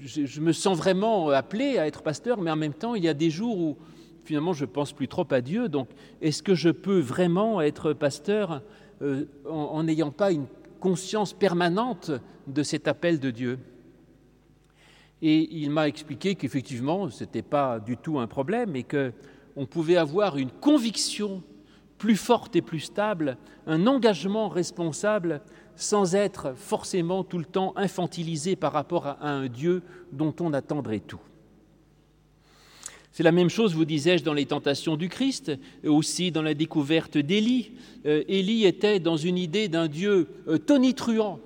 je, 0.00 0.40
me 0.40 0.52
sens 0.52 0.76
vraiment 0.76 1.30
appelé 1.30 1.78
à 1.78 1.86
être 1.86 2.02
pasteur, 2.02 2.40
mais 2.40 2.50
en 2.50 2.56
même 2.56 2.74
temps, 2.74 2.94
il 2.94 3.04
y 3.04 3.08
a 3.08 3.14
des 3.14 3.30
jours 3.30 3.58
où 3.58 3.76
finalement 4.24 4.52
je 4.52 4.64
pense 4.64 4.92
plus 4.92 5.08
trop 5.08 5.26
à 5.30 5.40
Dieu. 5.40 5.68
Donc, 5.68 5.88
est-ce 6.20 6.42
que 6.42 6.54
je 6.54 6.70
peux 6.70 7.00
vraiment 7.00 7.60
être 7.60 7.92
pasteur 7.92 8.62
euh, 9.02 9.24
en 9.48 9.82
n'ayant 9.82 10.10
pas 10.10 10.32
une 10.32 10.46
conscience 10.80 11.32
permanente 11.32 12.10
de 12.46 12.62
cet 12.62 12.88
appel 12.88 13.20
de 13.20 13.30
Dieu? 13.30 13.58
Et 15.20 15.48
il 15.58 15.70
m'a 15.70 15.88
expliqué 15.88 16.34
qu'effectivement, 16.34 17.10
ce 17.10 17.24
n'était 17.24 17.42
pas 17.42 17.80
du 17.80 17.96
tout 17.96 18.18
un 18.18 18.26
problème 18.26 18.76
et 18.76 18.84
qu'on 18.84 19.66
pouvait 19.66 19.96
avoir 19.96 20.36
une 20.36 20.50
conviction 20.50 21.42
plus 21.98 22.16
forte 22.16 22.54
et 22.54 22.62
plus 22.62 22.80
stable, 22.80 23.36
un 23.66 23.86
engagement 23.88 24.48
responsable 24.48 25.40
sans 25.78 26.16
être 26.16 26.54
forcément 26.56 27.22
tout 27.22 27.38
le 27.38 27.44
temps 27.44 27.72
infantilisé 27.76 28.56
par 28.56 28.72
rapport 28.72 29.06
à 29.06 29.30
un 29.30 29.46
Dieu 29.46 29.82
dont 30.12 30.34
on 30.40 30.52
attendrait 30.52 30.98
tout. 30.98 31.20
C'est 33.12 33.22
la 33.22 33.32
même 33.32 33.48
chose, 33.48 33.74
vous 33.74 33.84
disais-je, 33.84 34.24
dans 34.24 34.34
les 34.34 34.46
tentations 34.46 34.96
du 34.96 35.08
Christ, 35.08 35.52
aussi 35.84 36.30
dans 36.30 36.42
la 36.42 36.54
découverte 36.54 37.16
d'Élie. 37.16 37.72
Euh, 38.06 38.22
Élie 38.28 38.64
était 38.64 39.00
dans 39.00 39.16
une 39.16 39.38
idée 39.38 39.68
d'un 39.68 39.88
Dieu 39.88 40.28
euh, 40.46 40.58
tonitruant, 40.58 41.40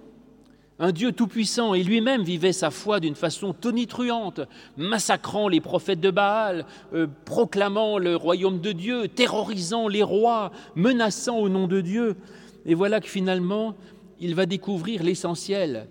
un 0.79 0.93
Dieu 0.93 1.13
tout-puissant, 1.13 1.75
et 1.75 1.83
lui-même 1.83 2.25
vivait 2.25 2.53
sa 2.53 2.71
foi 2.71 3.01
d'une 3.01 3.15
façon 3.15 3.53
tonitruante, 3.53 4.41
massacrant 4.77 5.49
les 5.49 5.61
prophètes 5.61 6.01
de 6.01 6.11
Baal, 6.11 6.67
euh, 6.95 7.07
proclamant 7.25 7.99
le 7.99 8.17
royaume 8.17 8.61
de 8.61 8.73
Dieu, 8.73 9.09
terrorisant 9.09 9.89
les 9.89 10.03
rois, 10.03 10.53
menaçant 10.75 11.39
au 11.39 11.49
nom 11.49 11.69
de 11.69 11.81
Dieu. 11.81 12.17
Et 12.65 12.75
voilà 12.75 13.01
que 13.01 13.09
finalement, 13.09 13.75
il 14.23 14.37
va 14.37 14.47
découvrir 14.47 15.03
l'essentiel, 15.03 15.89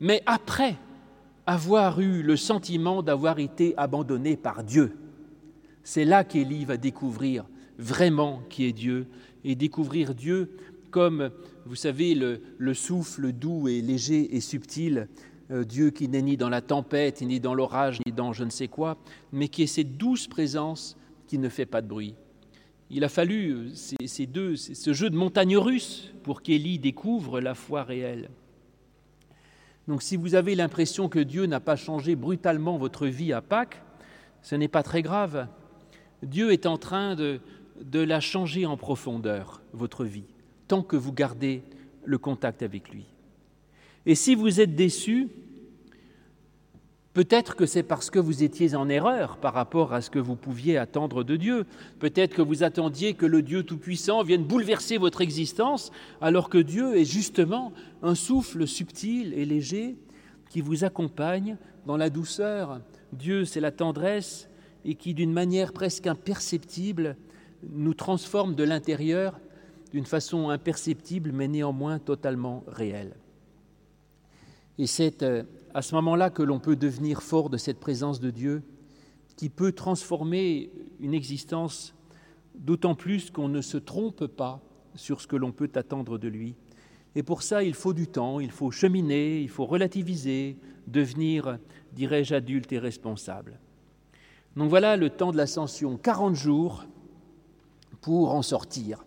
mais 0.00 0.22
après 0.24 0.76
avoir 1.46 2.00
eu 2.00 2.22
le 2.22 2.36
sentiment 2.36 3.02
d'avoir 3.02 3.38
été 3.38 3.74
abandonné 3.76 4.38
par 4.38 4.64
Dieu. 4.64 4.96
C'est 5.82 6.06
là 6.06 6.24
qu'Élie 6.24 6.64
va 6.64 6.78
découvrir 6.78 7.44
vraiment 7.78 8.40
qui 8.48 8.64
est 8.64 8.72
Dieu, 8.72 9.06
et 9.44 9.54
découvrir 9.54 10.14
Dieu 10.14 10.56
comme, 10.90 11.30
vous 11.66 11.74
savez, 11.74 12.14
le, 12.14 12.74
souffle 12.74 13.32
doux 13.32 13.68
et 13.68 13.82
léger 13.82 14.34
et 14.34 14.40
subtil, 14.40 15.08
euh, 15.50 15.64
Dieu 15.64 15.90
qui 15.90 16.08
n'est 16.08 16.22
ni 16.22 16.38
dans 16.38 16.48
la 16.48 16.62
tempête, 16.62 17.20
ni 17.20 17.38
dans 17.38 17.54
l'orage, 17.54 18.00
ni 18.06 18.12
dans 18.12 18.32
je 18.32 18.44
ne 18.44 18.50
sais 18.50 18.68
quoi, 18.68 18.96
mais 19.30 19.48
qui 19.48 19.64
est 19.64 19.66
cette 19.66 19.98
douce 19.98 20.26
présence 20.26 20.96
qui 21.26 21.36
ne 21.36 21.50
fait 21.50 21.66
pas 21.66 21.82
de 21.82 21.88
bruit. 21.88 22.14
Il 22.90 23.04
a 23.04 23.08
fallu 23.08 23.50
euh, 23.52 23.70
ces, 24.06 24.26
deux, 24.26 24.56
ce 24.56 24.92
jeu 24.92 25.10
de 25.10 25.16
montagne 25.16 25.56
russe 25.56 26.12
pour 26.22 26.42
qu'Élie 26.42 26.78
découvre 26.78 27.40
la 27.40 27.54
foi 27.54 27.82
réelle. 27.82 28.30
Donc 29.88 30.02
si 30.02 30.16
vous 30.16 30.34
avez 30.34 30.54
l'impression 30.54 31.08
que 31.08 31.18
Dieu 31.18 31.46
n'a 31.46 31.60
pas 31.60 31.76
changé 31.76 32.16
brutalement 32.16 32.78
votre 32.78 33.06
vie 33.06 33.32
à 33.32 33.42
Pâques, 33.42 33.82
ce 34.42 34.54
n'est 34.54 34.68
pas 34.68 34.82
très 34.82 35.02
grave. 35.02 35.48
Dieu 36.22 36.52
est 36.52 36.66
en 36.66 36.78
train 36.78 37.14
de, 37.14 37.40
de 37.82 38.00
la 38.00 38.20
changer 38.20 38.66
en 38.66 38.76
profondeur, 38.76 39.62
votre 39.72 40.04
vie 40.04 40.24
tant 40.68 40.82
que 40.82 40.96
vous 40.96 41.12
gardez 41.12 41.62
le 42.04 42.18
contact 42.18 42.62
avec 42.62 42.90
lui. 42.90 43.06
Et 44.06 44.14
si 44.14 44.34
vous 44.34 44.60
êtes 44.60 44.74
déçu, 44.74 45.28
peut-être 47.14 47.56
que 47.56 47.64
c'est 47.64 47.82
parce 47.82 48.10
que 48.10 48.18
vous 48.18 48.42
étiez 48.42 48.74
en 48.74 48.88
erreur 48.88 49.38
par 49.38 49.54
rapport 49.54 49.94
à 49.94 50.02
ce 50.02 50.10
que 50.10 50.18
vous 50.18 50.36
pouviez 50.36 50.76
attendre 50.76 51.24
de 51.24 51.36
Dieu. 51.36 51.64
Peut-être 52.00 52.34
que 52.34 52.42
vous 52.42 52.62
attendiez 52.62 53.14
que 53.14 53.24
le 53.24 53.40
Dieu 53.40 53.62
Tout-Puissant 53.62 54.22
vienne 54.22 54.44
bouleverser 54.44 54.98
votre 54.98 55.22
existence, 55.22 55.92
alors 56.20 56.50
que 56.50 56.58
Dieu 56.58 56.96
est 56.96 57.04
justement 57.04 57.72
un 58.02 58.14
souffle 58.14 58.66
subtil 58.66 59.32
et 59.32 59.46
léger 59.46 59.96
qui 60.50 60.60
vous 60.60 60.84
accompagne 60.84 61.56
dans 61.86 61.96
la 61.96 62.10
douceur. 62.10 62.80
Dieu, 63.12 63.44
c'est 63.44 63.60
la 63.60 63.70
tendresse 63.70 64.48
et 64.84 64.96
qui, 64.96 65.14
d'une 65.14 65.32
manière 65.32 65.72
presque 65.72 66.06
imperceptible, 66.06 67.16
nous 67.72 67.94
transforme 67.94 68.54
de 68.54 68.64
l'intérieur 68.64 69.38
d'une 69.92 70.04
façon 70.04 70.50
imperceptible 70.50 71.30
mais 71.32 71.46
néanmoins 71.46 72.00
totalement 72.00 72.64
réelle. 72.66 73.14
Et 74.76 74.88
c'est 74.88 75.22
euh, 75.22 75.44
à 75.74 75.82
ce 75.82 75.96
moment-là 75.96 76.30
que 76.30 76.42
l'on 76.42 76.60
peut 76.60 76.76
devenir 76.76 77.20
fort 77.20 77.50
de 77.50 77.56
cette 77.56 77.80
présence 77.80 78.20
de 78.20 78.30
Dieu 78.30 78.62
qui 79.36 79.48
peut 79.48 79.72
transformer 79.72 80.70
une 81.00 81.12
existence 81.12 81.94
d'autant 82.54 82.94
plus 82.94 83.32
qu'on 83.32 83.48
ne 83.48 83.60
se 83.60 83.76
trompe 83.76 84.26
pas 84.28 84.62
sur 84.94 85.20
ce 85.20 85.26
que 85.26 85.34
l'on 85.34 85.50
peut 85.50 85.70
attendre 85.74 86.16
de 86.16 86.28
lui. 86.28 86.54
Et 87.16 87.24
pour 87.24 87.42
ça, 87.42 87.64
il 87.64 87.74
faut 87.74 87.92
du 87.92 88.06
temps, 88.06 88.38
il 88.38 88.52
faut 88.52 88.70
cheminer, 88.70 89.40
il 89.40 89.48
faut 89.48 89.66
relativiser, 89.66 90.56
devenir, 90.86 91.58
dirais-je, 91.92 92.36
adulte 92.36 92.72
et 92.72 92.78
responsable. 92.78 93.58
Donc 94.56 94.70
voilà 94.70 94.96
le 94.96 95.10
temps 95.10 95.32
de 95.32 95.36
l'ascension, 95.36 95.96
40 95.96 96.36
jours 96.36 96.84
pour 98.00 98.32
en 98.32 98.42
sortir. 98.42 99.04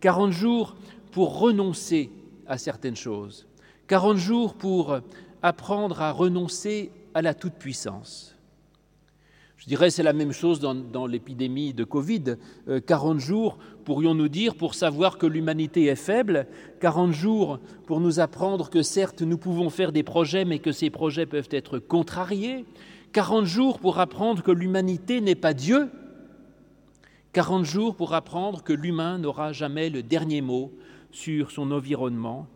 40 0.00 0.32
jours 0.32 0.76
pour 1.10 1.38
renoncer 1.38 2.10
à 2.46 2.58
certaines 2.58 2.96
choses, 2.96 3.46
40 3.86 4.16
jours 4.18 4.54
pour 4.54 5.00
apprendre 5.42 6.00
à 6.00 6.12
renoncer 6.12 6.92
à 7.14 7.22
la 7.22 7.34
toute-puissance. 7.34 8.36
Je 9.62 9.68
dirais 9.68 9.90
c'est 9.90 10.02
la 10.02 10.12
même 10.12 10.32
chose 10.32 10.58
dans, 10.58 11.06
l'épidémie 11.06 11.72
de 11.72 11.84
Covid. 11.84 12.36
40 12.84 13.16
euh, 13.16 13.18
jours, 13.20 13.58
pourrions-nous 13.84 14.28
dire, 14.28 14.56
pour 14.56 14.74
savoir 14.74 15.18
que 15.18 15.26
l'humanité 15.26 15.84
est 15.86 15.94
faible, 15.94 16.48
40 16.80 17.12
jours 17.12 17.60
pour 17.86 18.00
nous 18.00 18.18
apprendre 18.18 18.70
que 18.70 18.82
certes 18.82 19.22
nous 19.22 19.38
pouvons 19.38 19.70
faire 19.70 19.92
des 19.92 20.02
projets, 20.02 20.44
mais 20.44 20.58
que 20.58 20.72
ces 20.72 20.90
projets 20.90 21.26
peuvent 21.26 21.48
être 21.52 21.78
contrariés, 21.78 22.64
40 23.12 23.44
jours 23.44 23.78
pour 23.78 24.00
apprendre 24.00 24.42
que 24.42 24.50
l'humanité 24.50 25.20
n'est 25.20 25.36
pas 25.36 25.54
Dieu, 25.54 25.90
40 27.32 27.64
jours 27.64 27.94
pour 27.94 28.14
apprendre 28.14 28.64
que 28.64 28.72
l'humain 28.72 29.18
n'aura 29.18 29.52
jamais 29.52 29.90
le 29.90 30.02
dernier 30.02 30.40
mot 30.40 30.72
sur 31.12 31.52
son 31.52 31.70
environnement 31.70 32.48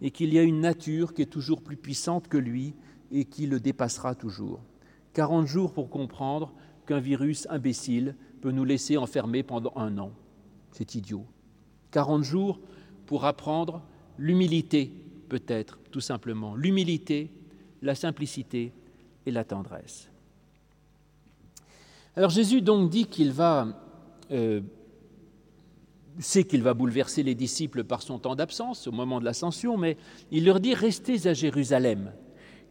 et 0.00 0.10
qu'il 0.10 0.32
y 0.32 0.38
a 0.38 0.42
une 0.42 0.60
nature 0.60 1.14
qui 1.14 1.22
est 1.22 1.26
toujours 1.26 1.62
plus 1.62 1.76
puissante 1.76 2.28
que 2.28 2.36
lui 2.36 2.74
et 3.10 3.24
qui 3.24 3.46
le 3.46 3.60
dépassera 3.60 4.14
toujours. 4.14 4.60
40 5.14 5.46
jours 5.46 5.72
pour 5.72 5.88
comprendre 5.88 6.52
qu'un 6.86 7.00
virus 7.00 7.46
imbécile 7.50 8.14
peut 8.40 8.50
nous 8.50 8.64
laisser 8.64 8.96
enfermés 8.96 9.42
pendant 9.42 9.72
un 9.76 9.96
an. 9.98 10.12
C'est 10.72 10.94
idiot. 10.94 11.24
40 11.90 12.22
jours 12.22 12.60
pour 13.06 13.24
apprendre 13.24 13.82
l'humilité, 14.18 14.92
peut-être, 15.28 15.78
tout 15.90 16.00
simplement. 16.00 16.54
L'humilité, 16.54 17.30
la 17.82 17.94
simplicité 17.94 18.72
et 19.24 19.30
la 19.30 19.44
tendresse. 19.44 20.10
Alors 22.14 22.30
Jésus 22.30 22.62
donc 22.62 22.90
dit 22.90 23.06
qu'il 23.06 23.32
va 23.32 23.68
euh, 24.30 24.60
sait 26.18 26.44
qu'il 26.44 26.62
va 26.62 26.74
bouleverser 26.74 27.22
les 27.22 27.34
disciples 27.34 27.84
par 27.84 28.02
son 28.02 28.18
temps 28.18 28.34
d'absence 28.34 28.86
au 28.86 28.92
moment 28.92 29.20
de 29.20 29.24
l'ascension, 29.24 29.76
mais 29.76 29.96
il 30.30 30.44
leur 30.44 30.60
dit 30.60 30.74
Restez 30.74 31.26
à 31.28 31.34
Jérusalem, 31.34 32.12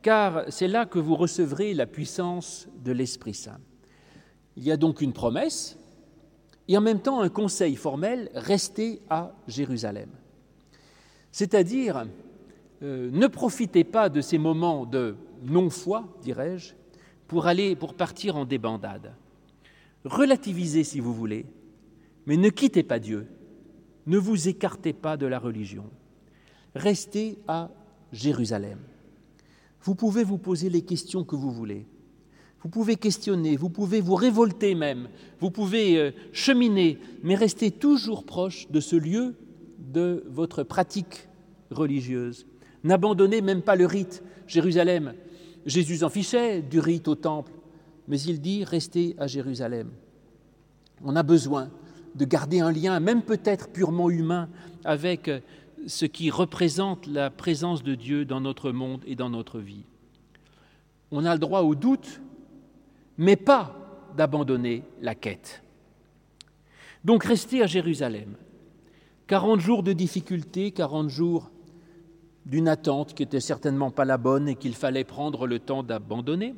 car 0.01 0.43
c'est 0.49 0.67
là 0.67 0.85
que 0.85 0.99
vous 0.99 1.15
recevrez 1.15 1.73
la 1.73 1.85
puissance 1.85 2.67
de 2.83 2.91
l'Esprit 2.91 3.33
Saint. 3.33 3.59
Il 4.57 4.63
y 4.63 4.71
a 4.71 4.77
donc 4.77 5.01
une 5.01 5.13
promesse 5.13 5.77
et 6.67 6.77
en 6.77 6.81
même 6.81 7.01
temps 7.01 7.21
un 7.21 7.29
conseil 7.29 7.75
formel, 7.75 8.29
rester 8.33 9.01
à 9.09 9.33
Jérusalem. 9.47 10.09
C'est-à-dire, 11.31 12.05
euh, 12.81 13.09
ne 13.11 13.27
profitez 13.27 13.83
pas 13.83 14.09
de 14.09 14.21
ces 14.21 14.37
moments 14.37 14.85
de 14.85 15.15
non-foi, 15.43 16.07
dirais-je, 16.21 16.73
pour 17.27 17.47
aller, 17.47 17.75
pour 17.75 17.93
partir 17.93 18.35
en 18.35 18.45
débandade. 18.45 19.13
Relativisez 20.05 20.83
si 20.83 20.99
vous 20.99 21.13
voulez, 21.13 21.45
mais 22.25 22.37
ne 22.37 22.49
quittez 22.49 22.83
pas 22.83 22.99
Dieu. 22.99 23.27
Ne 24.07 24.17
vous 24.17 24.47
écartez 24.47 24.93
pas 24.93 25.17
de 25.17 25.25
la 25.25 25.39
religion. 25.39 25.85
Restez 26.75 27.37
à 27.47 27.71
Jérusalem. 28.11 28.79
Vous 29.81 29.95
pouvez 29.95 30.23
vous 30.23 30.37
poser 30.37 30.69
les 30.69 30.81
questions 30.81 31.23
que 31.23 31.35
vous 31.35 31.51
voulez. 31.51 31.85
Vous 32.61 32.69
pouvez 32.69 32.95
questionner, 32.95 33.55
vous 33.55 33.69
pouvez 33.69 34.01
vous 34.01 34.15
révolter 34.15 34.73
même, 34.73 35.07
vous 35.39 35.51
pouvez 35.51 35.99
euh, 35.99 36.11
cheminer, 36.31 36.97
mais 37.21 37.35
restez 37.35 37.69
toujours 37.69 38.25
proche 38.25 38.67
de 38.71 38.79
ce 38.79 38.95
lieu 38.95 39.35
de 39.77 40.23
votre 40.27 40.63
pratique 40.63 41.27
religieuse. 41.69 42.47
N'abandonnez 42.83 43.41
même 43.41 43.61
pas 43.61 43.75
le 43.75 43.85
rite. 43.85 44.23
Jérusalem, 44.47 45.13
Jésus 45.67 46.03
en 46.03 46.09
fichait 46.09 46.63
du 46.63 46.79
rite 46.79 47.07
au 47.07 47.13
temple, 47.13 47.51
mais 48.07 48.19
il 48.19 48.41
dit 48.41 48.63
restez 48.63 49.15
à 49.19 49.27
Jérusalem. 49.27 49.91
On 51.03 51.15
a 51.15 51.21
besoin 51.23 51.69
de 52.15 52.25
garder 52.25 52.61
un 52.61 52.71
lien, 52.71 52.99
même 52.99 53.21
peut-être 53.21 53.69
purement 53.69 54.09
humain, 54.09 54.49
avec 54.83 55.27
euh, 55.27 55.39
ce 55.87 56.05
qui 56.05 56.31
représente 56.31 57.07
la 57.07 57.29
présence 57.29 57.83
de 57.83 57.95
Dieu 57.95 58.25
dans 58.25 58.41
notre 58.41 58.71
monde 58.71 59.01
et 59.05 59.15
dans 59.15 59.29
notre 59.29 59.59
vie. 59.59 59.83
On 61.11 61.25
a 61.25 61.33
le 61.33 61.39
droit 61.39 61.61
au 61.61 61.75
doute, 61.75 62.21
mais 63.17 63.35
pas 63.35 63.75
d'abandonner 64.15 64.83
la 65.01 65.13
quête. 65.13 65.61
Donc 67.03 67.23
rester 67.23 67.61
à 67.61 67.67
Jérusalem. 67.67 68.35
40 69.27 69.59
jours 69.59 69.83
de 69.83 69.93
difficulté, 69.93 70.71
40 70.71 71.09
jours 71.09 71.51
d'une 72.45 72.67
attente 72.67 73.13
qui 73.13 73.23
n'était 73.23 73.39
certainement 73.39 73.91
pas 73.91 74.05
la 74.05 74.17
bonne 74.17 74.47
et 74.47 74.55
qu'il 74.55 74.75
fallait 74.75 75.03
prendre 75.03 75.47
le 75.47 75.59
temps 75.59 75.83
d'abandonner. 75.83 76.55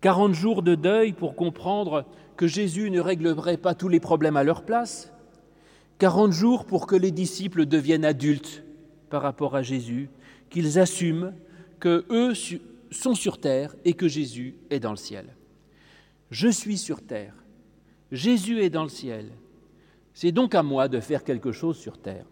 40 0.00 0.34
jours 0.34 0.62
de 0.62 0.74
deuil 0.74 1.12
pour 1.12 1.34
comprendre 1.34 2.04
que 2.36 2.46
Jésus 2.46 2.90
ne 2.90 3.00
réglerait 3.00 3.56
pas 3.56 3.74
tous 3.74 3.88
les 3.88 4.00
problèmes 4.00 4.36
à 4.36 4.44
leur 4.44 4.64
place. 4.64 5.12
40 5.98 6.32
jours 6.32 6.66
pour 6.66 6.86
que 6.86 6.96
les 6.96 7.10
disciples 7.10 7.66
deviennent 7.66 8.04
adultes 8.04 8.62
par 9.08 9.22
rapport 9.22 9.56
à 9.56 9.62
Jésus, 9.62 10.10
qu'ils 10.50 10.78
assument 10.78 11.32
que 11.80 12.04
eux 12.10 12.34
sont 12.90 13.14
sur 13.14 13.38
terre 13.38 13.74
et 13.84 13.94
que 13.94 14.08
Jésus 14.08 14.54
est 14.70 14.80
dans 14.80 14.90
le 14.90 14.96
ciel. 14.96 15.34
Je 16.30 16.48
suis 16.48 16.76
sur 16.76 17.02
terre. 17.02 17.34
Jésus 18.12 18.60
est 18.60 18.70
dans 18.70 18.82
le 18.82 18.88
ciel. 18.88 19.30
C'est 20.12 20.32
donc 20.32 20.54
à 20.54 20.62
moi 20.62 20.88
de 20.88 21.00
faire 21.00 21.24
quelque 21.24 21.52
chose 21.52 21.76
sur 21.76 21.98
terre. 21.98 22.26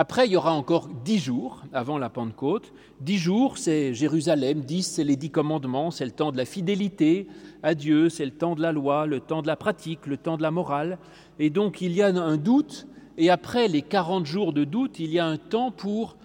Après, 0.00 0.28
il 0.28 0.32
y 0.32 0.36
aura 0.36 0.52
encore 0.52 0.86
dix 1.04 1.18
jours 1.18 1.64
avant 1.72 1.98
la 1.98 2.08
Pentecôte. 2.08 2.72
Dix 3.00 3.18
jours, 3.18 3.58
c'est 3.58 3.94
Jérusalem. 3.94 4.60
Dix, 4.60 4.84
c'est 4.84 5.02
les 5.02 5.16
dix 5.16 5.30
commandements. 5.30 5.90
C'est 5.90 6.04
le 6.04 6.12
temps 6.12 6.30
de 6.30 6.36
la 6.36 6.44
fidélité 6.44 7.26
à 7.64 7.74
Dieu. 7.74 8.08
C'est 8.08 8.24
le 8.24 8.30
temps 8.30 8.54
de 8.54 8.62
la 8.62 8.70
loi, 8.70 9.06
le 9.06 9.18
temps 9.18 9.42
de 9.42 9.48
la 9.48 9.56
pratique, 9.56 10.06
le 10.06 10.16
temps 10.16 10.36
de 10.36 10.42
la 10.42 10.52
morale. 10.52 10.98
Et 11.40 11.50
donc, 11.50 11.80
il 11.80 11.94
y 11.94 12.02
a 12.02 12.06
un 12.06 12.36
doute. 12.36 12.86
Et 13.16 13.28
après 13.28 13.66
les 13.66 13.82
quarante 13.82 14.24
jours 14.24 14.52
de 14.52 14.62
doute, 14.62 15.00
il 15.00 15.10
y 15.10 15.18
a 15.18 15.26
un 15.26 15.36
temps 15.36 15.72
pour 15.72 16.16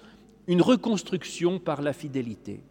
une 0.45 0.61
reconstruction 0.61 1.57
par 1.57 1.81
la 1.81 1.93
fidélité. 1.93 2.61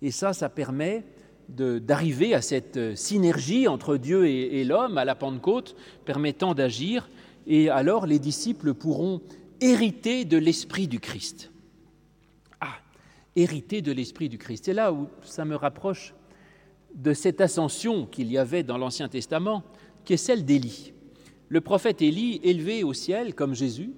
Et 0.00 0.12
ça, 0.12 0.32
ça 0.32 0.48
permet 0.48 1.04
d'arriver 1.50 2.32
à 2.32 2.40
cette 2.40 2.96
synergie 2.96 3.68
entre 3.68 3.98
Dieu 3.98 4.26
et, 4.26 4.64
l'homme 4.64 4.96
à 4.96 5.04
la 5.04 5.14
Pentecôte, 5.14 5.76
permettant 6.06 6.54
d'agir, 6.54 7.06
et 7.46 7.68
alors 7.68 8.06
les 8.06 8.18
disciples 8.18 8.72
pourront 8.72 9.20
hériter 9.60 10.24
de 10.24 10.36
l'Esprit 10.38 10.88
du 10.88 11.00
Christ. 11.00 11.50
Ah, 12.60 12.78
hériter 13.34 13.82
de 13.82 13.92
l'Esprit 13.92 14.28
du 14.28 14.38
Christ. 14.38 14.64
C'est 14.66 14.74
là 14.74 14.92
où 14.92 15.08
ça 15.22 15.44
me 15.44 15.56
rapproche 15.56 16.14
de 16.94 17.12
cette 17.12 17.40
ascension 17.40 18.06
qu'il 18.06 18.30
y 18.30 18.38
avait 18.38 18.62
dans 18.62 18.78
l'Ancien 18.78 19.08
Testament, 19.08 19.62
qui 20.04 20.14
est 20.14 20.18
celle 20.18 20.44
d'Élie. 20.44 20.92
Le 21.48 21.60
prophète 21.60 22.02
Élie, 22.02 22.40
élevé 22.42 22.82
au 22.82 22.92
ciel 22.92 23.34
comme 23.34 23.54
Jésus, 23.54 23.92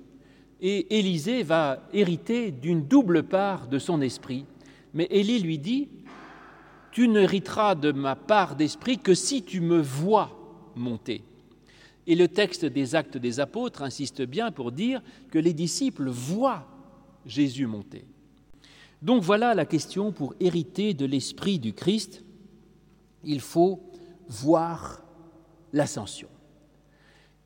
et 0.60 0.98
Élisée 0.98 1.42
va 1.42 1.88
hériter 1.92 2.50
d'une 2.50 2.86
double 2.86 3.22
part 3.22 3.68
de 3.68 3.78
son 3.78 4.00
esprit. 4.00 4.44
Mais 4.92 5.06
Élie 5.10 5.38
lui 5.38 5.58
dit, 5.58 5.88
tu 6.90 7.08
n'hériteras 7.08 7.74
de 7.76 7.92
ma 7.92 8.16
part 8.16 8.56
d'esprit 8.56 8.98
que 8.98 9.14
si 9.14 9.42
tu 9.42 9.60
me 9.60 9.80
vois 9.80 10.30
monter. 10.74 11.22
Et 12.08 12.14
le 12.14 12.26
texte 12.26 12.64
des 12.64 12.94
actes 12.94 13.18
des 13.18 13.38
apôtres 13.38 13.82
insiste 13.82 14.22
bien 14.22 14.50
pour 14.50 14.72
dire 14.72 15.02
que 15.30 15.38
les 15.38 15.52
disciples 15.52 16.08
voient 16.08 16.66
Jésus 17.26 17.66
monter. 17.66 18.06
Donc 19.02 19.22
voilà 19.22 19.54
la 19.54 19.66
question 19.66 20.10
pour 20.10 20.34
hériter 20.40 20.94
de 20.94 21.04
l'esprit 21.04 21.58
du 21.58 21.74
Christ. 21.74 22.24
Il 23.24 23.40
faut 23.40 23.82
voir 24.26 25.04
l'ascension. 25.74 26.28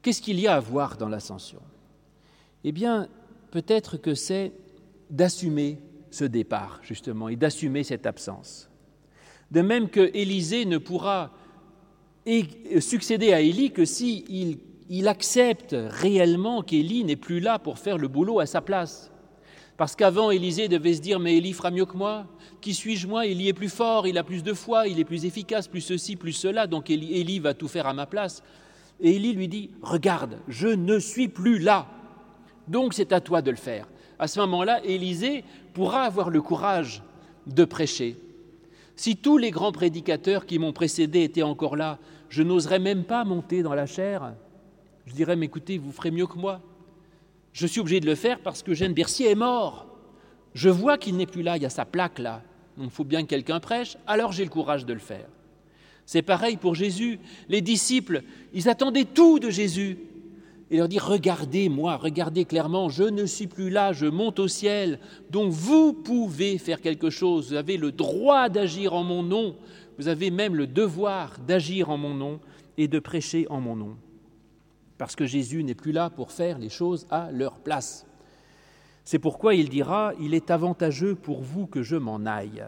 Qu'est-ce 0.00 0.22
qu'il 0.22 0.38
y 0.38 0.46
a 0.46 0.54
à 0.54 0.60
voir 0.60 0.96
dans 0.96 1.08
l'ascension? 1.08 1.60
Eh 2.62 2.70
bien, 2.70 3.08
peut-être 3.50 3.96
que 3.96 4.14
c'est 4.14 4.52
d'assumer 5.10 5.80
ce 6.12 6.24
départ, 6.24 6.78
justement, 6.84 7.28
et 7.28 7.34
d'assumer 7.34 7.82
cette 7.82 8.06
absence. 8.06 8.70
De 9.50 9.60
même 9.60 9.90
que 9.90 10.10
Élisée 10.14 10.66
ne 10.66 10.78
pourra 10.78 11.32
succéder 12.80 13.32
à 13.32 13.40
Élie 13.40 13.72
que 13.72 13.84
s'il 13.84 14.58
il 14.88 15.08
accepte 15.08 15.74
réellement 15.74 16.62
qu'Élie 16.62 17.02
n'est 17.02 17.16
plus 17.16 17.40
là 17.40 17.58
pour 17.58 17.78
faire 17.78 17.96
le 17.96 18.08
boulot 18.08 18.40
à 18.40 18.46
sa 18.46 18.60
place. 18.60 19.10
Parce 19.78 19.96
qu'avant, 19.96 20.30
Élisée 20.30 20.68
devait 20.68 20.92
se 20.92 21.00
dire 21.00 21.18
Mais 21.18 21.38
Élie 21.38 21.54
fera 21.54 21.70
mieux 21.70 21.86
que 21.86 21.96
moi. 21.96 22.26
Qui 22.60 22.74
suis-je 22.74 23.06
moi? 23.06 23.26
Élie 23.26 23.48
est 23.48 23.54
plus 23.54 23.70
fort, 23.70 24.06
il 24.06 24.18
a 24.18 24.22
plus 24.22 24.42
de 24.42 24.52
foi, 24.52 24.86
il 24.86 25.00
est 25.00 25.04
plus 25.04 25.24
efficace, 25.24 25.66
plus 25.66 25.80
ceci, 25.80 26.16
plus 26.16 26.32
cela. 26.34 26.66
Donc 26.66 26.90
Élie, 26.90 27.38
va 27.38 27.54
tout 27.54 27.68
faire 27.68 27.86
à 27.86 27.94
ma 27.94 28.06
place. 28.06 28.42
Et 29.00 29.16
Élie 29.16 29.32
lui 29.32 29.48
dit 29.48 29.70
Regarde, 29.80 30.38
je 30.46 30.68
ne 30.68 30.98
suis 30.98 31.28
plus 31.28 31.58
là. 31.58 31.86
Donc 32.68 32.92
c'est 32.92 33.12
à 33.12 33.20
toi 33.20 33.40
de 33.40 33.50
le 33.50 33.56
faire. 33.56 33.88
À 34.18 34.28
ce 34.28 34.38
moment-là, 34.40 34.84
Élisée 34.84 35.42
pourra 35.72 36.02
avoir 36.02 36.28
le 36.28 36.42
courage 36.42 37.02
de 37.46 37.64
prêcher. 37.64 38.16
Si 38.94 39.16
tous 39.16 39.38
les 39.38 39.50
grands 39.50 39.72
prédicateurs 39.72 40.44
qui 40.44 40.58
m'ont 40.58 40.74
précédé 40.74 41.22
étaient 41.22 41.42
encore 41.42 41.76
là, 41.76 41.98
je 42.32 42.42
n'oserais 42.42 42.78
même 42.78 43.04
pas 43.04 43.24
monter 43.24 43.62
dans 43.62 43.74
la 43.74 43.84
chair. 43.84 44.32
Je 45.04 45.12
dirais, 45.12 45.36
mais 45.36 45.44
écoutez, 45.44 45.76
vous 45.76 45.92
ferez 45.92 46.10
mieux 46.10 46.26
que 46.26 46.38
moi. 46.38 46.62
Je 47.52 47.66
suis 47.66 47.78
obligé 47.78 48.00
de 48.00 48.06
le 48.06 48.14
faire 48.14 48.40
parce 48.40 48.62
que 48.62 48.72
Jeanne 48.72 48.94
Bercier 48.94 49.30
est 49.30 49.34
mort. 49.34 49.86
Je 50.54 50.70
vois 50.70 50.96
qu'il 50.96 51.18
n'est 51.18 51.26
plus 51.26 51.42
là, 51.42 51.58
il 51.58 51.62
y 51.62 51.66
a 51.66 51.70
sa 51.70 51.84
plaque 51.84 52.18
là. 52.18 52.42
Il 52.78 52.88
faut 52.88 53.04
bien 53.04 53.22
que 53.22 53.28
quelqu'un 53.28 53.60
prêche, 53.60 53.98
alors 54.06 54.32
j'ai 54.32 54.44
le 54.44 54.50
courage 54.50 54.86
de 54.86 54.94
le 54.94 54.98
faire. 54.98 55.26
C'est 56.06 56.22
pareil 56.22 56.56
pour 56.56 56.74
Jésus. 56.74 57.20
Les 57.50 57.60
disciples, 57.60 58.22
ils 58.54 58.70
attendaient 58.70 59.04
tout 59.04 59.38
de 59.38 59.50
Jésus 59.50 59.98
et 60.72 60.78
leur 60.78 60.88
dit, 60.88 60.98
regardez-moi, 60.98 61.98
regardez 61.98 62.46
clairement, 62.46 62.88
je 62.88 63.02
ne 63.02 63.26
suis 63.26 63.46
plus 63.46 63.68
là, 63.68 63.92
je 63.92 64.06
monte 64.06 64.38
au 64.38 64.48
ciel, 64.48 65.00
donc 65.28 65.52
vous 65.52 65.92
pouvez 65.92 66.56
faire 66.56 66.80
quelque 66.80 67.10
chose, 67.10 67.50
vous 67.50 67.56
avez 67.56 67.76
le 67.76 67.92
droit 67.92 68.48
d'agir 68.48 68.94
en 68.94 69.04
mon 69.04 69.22
nom, 69.22 69.54
vous 69.98 70.08
avez 70.08 70.30
même 70.30 70.54
le 70.54 70.66
devoir 70.66 71.38
d'agir 71.46 71.90
en 71.90 71.98
mon 71.98 72.14
nom 72.14 72.40
et 72.78 72.88
de 72.88 72.98
prêcher 72.98 73.46
en 73.50 73.60
mon 73.60 73.76
nom. 73.76 73.98
Parce 74.96 75.14
que 75.14 75.26
Jésus 75.26 75.62
n'est 75.62 75.74
plus 75.74 75.92
là 75.92 76.08
pour 76.08 76.32
faire 76.32 76.58
les 76.58 76.70
choses 76.70 77.06
à 77.10 77.30
leur 77.30 77.58
place. 77.58 78.06
C'est 79.04 79.18
pourquoi 79.18 79.54
il 79.54 79.68
dira, 79.68 80.14
il 80.22 80.32
est 80.32 80.50
avantageux 80.50 81.14
pour 81.14 81.42
vous 81.42 81.66
que 81.66 81.82
je 81.82 81.96
m'en 81.96 82.24
aille. 82.24 82.64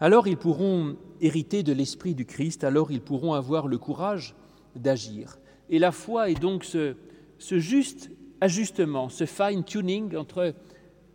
Alors 0.00 0.26
ils 0.26 0.38
pourront 0.38 0.96
hériter 1.20 1.62
de 1.62 1.74
l'Esprit 1.74 2.14
du 2.14 2.24
Christ, 2.24 2.64
alors 2.64 2.90
ils 2.90 3.02
pourront 3.02 3.34
avoir 3.34 3.68
le 3.68 3.76
courage 3.76 4.34
d'agir. 4.74 5.36
Et 5.70 5.78
la 5.78 5.92
foi 5.92 6.30
est 6.30 6.40
donc 6.40 6.64
ce, 6.64 6.94
juste 7.38 8.10
ajustement, 8.40 9.08
ce 9.08 9.26
fine-tuning 9.26 10.16
entre 10.16 10.54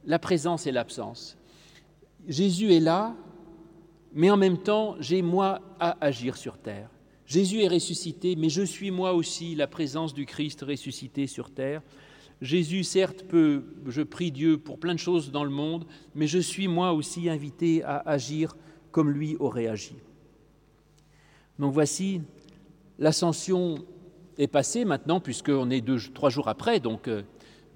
la 0.05 0.19
présence 0.19 0.67
et 0.67 0.71
l'absence. 0.71 1.37
Jésus 2.27 2.73
est 2.73 2.79
là, 2.79 3.15
mais 4.13 4.29
en 4.31 4.37
même 4.37 4.57
temps, 4.57 4.95
j'ai 4.99 5.21
moi 5.21 5.61
à 5.79 6.03
agir 6.03 6.37
sur 6.37 6.57
terre. 6.57 6.89
Jésus 7.25 7.61
est 7.61 7.67
ressuscité, 7.67 8.35
mais 8.35 8.49
je 8.49 8.63
suis 8.63 8.89
moi 8.89 9.13
aussi 9.13 9.53
la 9.53 9.67
présence 9.67 10.13
du 10.13 10.25
Christ 10.25 10.63
ressuscité 10.63 11.27
sur 11.27 11.51
terre. 11.51 11.83
Jésus, 12.41 12.83
certes, 12.83 13.23
peut, 13.27 13.63
je 13.85 14.01
prie 14.01 14.31
Dieu 14.31 14.57
pour 14.57 14.79
plein 14.79 14.93
de 14.93 14.99
choses 14.99 15.31
dans 15.31 15.43
le 15.43 15.49
monde, 15.49 15.85
mais 16.15 16.25
je 16.25 16.39
suis 16.39 16.67
moi 16.67 16.93
aussi 16.93 17.29
invité 17.29 17.83
à 17.83 17.97
agir 17.97 18.55
comme 18.91 19.11
lui 19.11 19.35
aurait 19.39 19.67
agi. 19.67 19.95
Donc 21.59 21.73
voici 21.73 22.21
l'ascension 22.97 23.85
est 24.39 24.47
passé 24.47 24.85
maintenant, 24.85 25.19
puisqu'on 25.19 25.69
est 25.69 25.81
deux, 25.81 25.99
trois 26.13 26.29
jours 26.29 26.47
après. 26.47 26.79
Donc, 26.79 27.07
euh, 27.07 27.21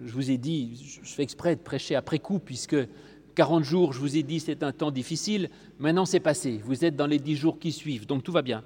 je 0.04 0.13
vous 0.13 0.32
ai 0.32 0.38
dit, 0.38 0.99
je 1.04 1.10
fais 1.10 1.21
exprès 1.21 1.56
de 1.56 1.62
prêcher 1.62 1.95
après 1.95 2.19
coup, 2.19 2.39
puisque 2.39 2.78
40 3.36 3.63
jours, 3.63 3.93
je 3.93 3.99
vous 3.99 4.17
ai 4.17 4.23
dit, 4.23 4.39
c'est 4.39 4.63
un 4.63 4.71
temps 4.71 4.89
difficile. 4.89 5.49
Maintenant, 5.78 6.06
c'est 6.06 6.21
passé. 6.21 6.62
Vous 6.63 6.86
êtes 6.86 6.95
dans 6.95 7.06
les 7.06 7.19
10 7.19 7.36
jours 7.36 7.60
qui 7.60 7.71
suivent, 7.71 8.08
donc 8.08 8.23
tout 8.23 8.32
va 8.32 8.41
bien. 8.41 8.63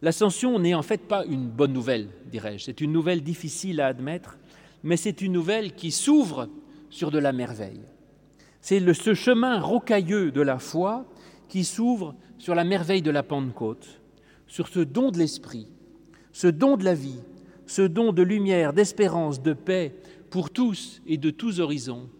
L'ascension 0.00 0.58
n'est 0.58 0.74
en 0.74 0.82
fait 0.82 1.08
pas 1.08 1.24
une 1.24 1.48
bonne 1.48 1.72
nouvelle, 1.72 2.08
dirais-je. 2.30 2.64
C'est 2.64 2.80
une 2.80 2.92
nouvelle 2.92 3.22
difficile 3.22 3.80
à 3.80 3.88
admettre, 3.88 4.38
mais 4.82 4.96
c'est 4.96 5.22
une 5.22 5.32
nouvelle 5.32 5.74
qui 5.74 5.90
s'ouvre 5.90 6.48
sur 6.90 7.10
de 7.10 7.18
la 7.18 7.32
merveille. 7.32 7.80
C'est 8.60 8.80
ce 8.92 9.14
chemin 9.14 9.60
rocailleux 9.60 10.30
de 10.30 10.40
la 10.40 10.58
foi 10.58 11.06
qui 11.48 11.64
s'ouvre 11.64 12.14
sur 12.38 12.54
la 12.54 12.64
merveille 12.64 13.02
de 13.02 13.10
la 13.10 13.22
Pentecôte, 13.22 14.00
sur 14.46 14.68
ce 14.68 14.80
don 14.80 15.10
de 15.10 15.18
l'Esprit, 15.18 15.66
ce 16.36 16.48
don 16.48 16.76
de 16.76 16.84
la 16.84 16.92
vie, 16.92 17.22
ce 17.66 17.80
don 17.80 18.12
de 18.12 18.20
lumière, 18.20 18.74
d'espérance, 18.74 19.40
de 19.40 19.54
paix 19.54 19.94
pour 20.28 20.50
tous 20.50 21.00
et 21.06 21.16
de 21.16 21.30
tous 21.30 21.60
horizons, 21.60 22.10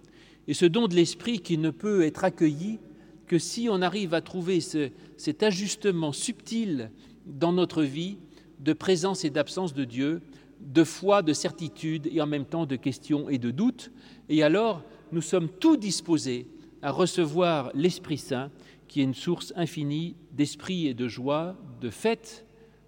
et 0.49 0.55
ce 0.55 0.65
don 0.65 0.89
de 0.89 0.95
l'Esprit 0.95 1.41
qui 1.41 1.59
ne 1.59 1.69
peut 1.69 2.03
être 2.03 2.25
accueilli 2.25 2.79
que 3.27 3.39
si 3.39 3.69
on 3.71 3.83
arrive 3.83 4.15
à 4.15 4.23
trouver 4.23 4.61
cet 4.61 5.43
ajustement 5.43 6.13
subtil 6.13 6.91
dans 7.27 7.53
notre 7.53 7.83
vie 7.83 8.17
de 8.59 8.73
présence 8.73 9.23
et 9.27 9.29
d'absence 9.29 9.75
de 9.75 9.85
Dieu, 9.85 10.23
de 10.63 10.83
foi, 10.83 11.21
de 11.21 11.35
certitude 11.35 12.09
et 12.11 12.23
en 12.23 12.27
même 12.27 12.47
temps 12.47 12.65
de 12.65 12.77
questions 12.77 13.29
et 13.29 13.37
de 13.37 13.51
doutes. 13.51 13.93
Et 14.31 14.43
alors, 14.43 14.83
nous 15.13 15.21
sommes 15.21 15.51
tous 15.51 15.77
disposés 15.77 16.47
à 16.81 16.91
recevoir 16.91 17.71
l'Esprit 17.75 18.17
Saint, 18.17 18.51
qui 18.89 19.03
est 19.03 19.05
une 19.05 19.13
source 19.13 19.53
infinie 19.57 20.17
d'esprit 20.33 20.87
et 20.87 20.95
de 20.95 21.07
joie, 21.07 21.55
de 21.83 21.91
fête 21.91 22.46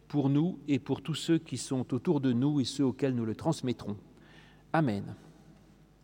pour 0.09 0.31
nous 0.31 0.59
et 0.66 0.79
pour 0.79 1.03
tous 1.03 1.14
ceux 1.14 1.38
qui 1.38 1.59
sont 1.59 1.94
autour 1.94 2.21
de 2.21 2.33
nous 2.33 2.61
et 2.61 2.64
ceux 2.64 2.85
auxquels 2.85 3.14
nous 3.14 3.27
le 3.27 3.37
transmettrons. 3.37 3.97
Amen. 4.73 5.14